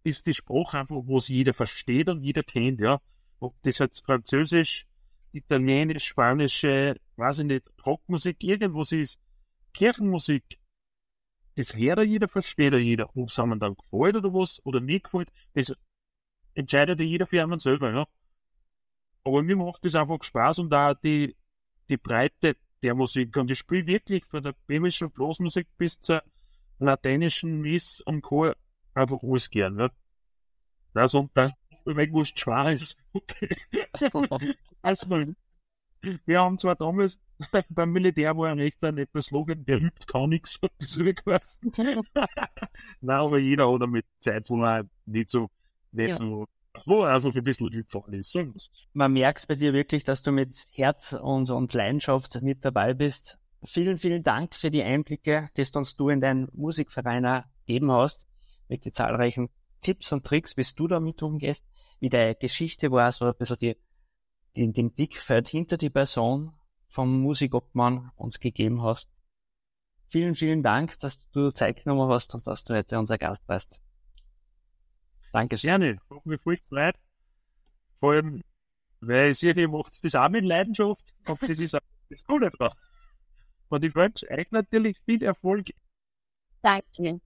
ist 0.02 0.26
die 0.26 0.34
Sprache 0.34 0.78
einfach, 0.78 1.02
wo 1.04 1.18
jeder 1.18 1.52
versteht 1.52 2.08
und 2.08 2.22
jeder 2.22 2.42
kennt, 2.42 2.80
ja. 2.80 3.00
Ob 3.38 3.54
das 3.62 3.78
jetzt 3.78 4.04
Französisch, 4.04 4.86
Italienisch, 5.32 6.04
Spanische, 6.04 6.98
weiß 7.16 7.40
ich 7.40 7.46
nicht, 7.46 7.70
Rockmusik, 7.84 8.42
irgendwas 8.42 8.92
ist, 8.92 9.20
Kirchenmusik, 9.74 10.58
das 11.56 11.74
hört 11.74 12.06
jeder, 12.06 12.28
versteht 12.28 12.72
jeder. 12.74 13.14
Ob 13.16 13.28
es 13.28 13.38
einem 13.38 13.58
dann 13.58 13.76
gefällt 13.76 14.16
oder 14.16 14.32
was, 14.32 14.64
oder 14.64 14.80
nicht 14.80 15.04
gefällt, 15.04 15.30
das 15.52 15.74
entscheidet 16.54 17.00
ja 17.00 17.06
jeder 17.06 17.26
für 17.26 17.42
einen 17.42 17.58
selber, 17.58 17.92
ja. 17.92 18.06
Aber 19.24 19.42
mir 19.42 19.56
macht 19.56 19.84
das 19.84 19.94
einfach 19.94 20.22
Spaß 20.22 20.60
und 20.60 20.70
da 20.70 20.94
die, 20.94 21.36
die 21.88 21.96
Breite 21.96 22.56
der 22.82 22.94
Musik. 22.94 23.36
Und 23.36 23.50
ich 23.50 23.58
spiele 23.58 23.86
wirklich 23.86 24.24
von 24.24 24.42
der 24.42 24.54
böhmischen 24.66 25.10
Blasmusik 25.10 25.68
bis 25.76 26.00
zur 26.00 26.22
lateinischen 26.78 27.60
Miss 27.60 28.00
und 28.00 28.22
Co. 28.22 28.52
einfach 28.94 29.22
alles 29.22 29.50
gern, 29.50 29.74
ne? 29.74 29.90
Das 30.94 31.14
und 31.14 31.30
das, 31.34 31.52
wenn 31.84 32.12
wurscht 32.12 32.38
schwer 32.38 32.70
ist. 32.70 32.96
Okay. 33.12 33.48
also, 34.82 35.08
wir 36.24 36.40
haben 36.40 36.58
zwar 36.58 36.76
damals 36.76 37.18
beim 37.70 37.90
Militär 37.90 38.36
war 38.36 38.50
ein 38.50 38.58
recht 38.58 38.82
ein 38.84 38.98
etwas 38.98 39.26
Slogan, 39.26 39.64
der 39.64 39.80
übt 39.80 40.06
kann 40.06 40.30
nichts, 40.30 40.58
hat 40.62 40.72
das 40.78 40.92
zurückgelassen. 40.92 41.72
Nein, 43.00 43.16
aber 43.16 43.38
jeder 43.38 43.72
hat 43.72 43.82
damit 43.82 44.06
Zeit, 44.20 44.48
wo 44.48 44.62
er 44.62 44.86
nicht 45.06 45.30
so, 45.30 45.50
nicht 45.92 46.08
ja. 46.10 46.14
so, 46.16 46.46
wo 46.86 47.02
er 47.04 47.14
einfach 47.14 47.34
ein 47.34 47.44
bisschen 47.44 47.66
ist. 48.54 48.88
Man 48.92 49.12
merkt 49.12 49.46
bei 49.48 49.54
dir 49.54 49.72
wirklich, 49.72 50.04
dass 50.04 50.22
du 50.22 50.32
mit 50.32 50.54
Herz 50.72 51.12
und, 51.12 51.50
und 51.50 51.74
Leidenschaft 51.74 52.42
mit 52.42 52.64
dabei 52.64 52.94
bist 52.94 53.40
Vielen, 53.64 53.98
vielen 53.98 54.22
Dank 54.22 54.54
für 54.54 54.70
die 54.70 54.82
Einblicke, 54.82 55.50
die 55.54 55.66
uns 55.74 55.94
du 55.94 56.08
in 56.08 56.20
deinen 56.20 56.48
Musikverein 56.52 57.44
gegeben 57.66 57.92
hast, 57.92 58.26
mit 58.68 58.86
den 58.86 58.94
zahlreichen 58.94 59.50
Tipps 59.82 60.12
und 60.12 60.24
Tricks, 60.24 60.56
wie 60.56 60.64
du 60.74 60.88
damit 60.88 61.22
umgehst, 61.22 61.66
wie 61.98 62.08
deine 62.08 62.34
Geschichte 62.34 62.90
war, 62.90 63.12
so 63.12 63.26
ein 63.26 63.34
bisschen 63.34 63.58
die, 63.58 63.76
die, 64.56 64.72
den 64.72 64.92
Blickfeld 64.92 65.48
hinter 65.48 65.76
die 65.76 65.90
Person 65.90 66.54
vom 66.88 67.20
Musikobmann 67.20 68.10
uns 68.16 68.40
gegeben 68.40 68.82
hast. 68.82 69.10
Vielen, 70.08 70.34
vielen 70.34 70.62
Dank, 70.62 70.98
dass 71.00 71.30
du 71.30 71.50
Zeit 71.50 71.84
genommen 71.84 72.10
hast 72.10 72.34
und 72.34 72.46
dass 72.46 72.64
du 72.64 72.74
heute 72.74 72.98
unser 72.98 73.18
Gast 73.18 73.46
warst. 73.46 73.82
Danke 75.32 75.56
sehr. 75.56 75.78
Gerne. 75.78 75.98
Hat 76.10 76.26
mich 76.26 76.40
voll 76.40 76.56
gefreut. 76.56 76.96
Vor 77.98 78.12
allem, 78.12 78.42
weil 79.00 79.30
ich 79.30 79.38
sehe, 79.38 79.54
ihr 79.54 79.68
macht 79.68 80.04
das 80.04 80.14
auch 80.14 80.28
mit 80.28 80.44
Leidenschaft 80.44 81.14
und 81.26 81.42
das 81.42 81.58
ist 81.58 81.74
auch 81.74 81.80
das 82.08 82.24
Coole 82.24 82.50
dran. 82.50 82.72
Und 83.68 83.84
ich 83.84 83.94
wünsche 83.94 84.28
euch 84.30 84.50
natürlich 84.50 84.98
viel 85.04 85.22
Erfolg. 85.22 85.66
Danke. 86.62 87.20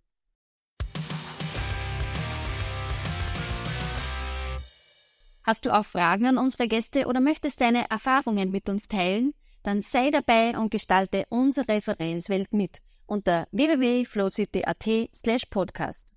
Hast 5.42 5.66
du 5.66 5.74
auch 5.74 5.84
Fragen 5.84 6.26
an 6.26 6.38
unsere 6.38 6.68
Gäste 6.68 7.06
oder 7.06 7.20
möchtest 7.20 7.60
deine 7.60 7.90
Erfahrungen 7.90 8.50
mit 8.50 8.68
uns 8.68 8.88
teilen? 8.88 9.34
Dann 9.62 9.82
sei 9.82 10.10
dabei 10.10 10.56
und 10.58 10.70
gestalte 10.70 11.24
unsere 11.28 11.80
Vereinswelt 11.80 12.52
mit 12.52 12.78
unter 13.06 13.46
www.flowcity.at 13.52 15.14
slash 15.14 15.44
podcast. 15.46 16.13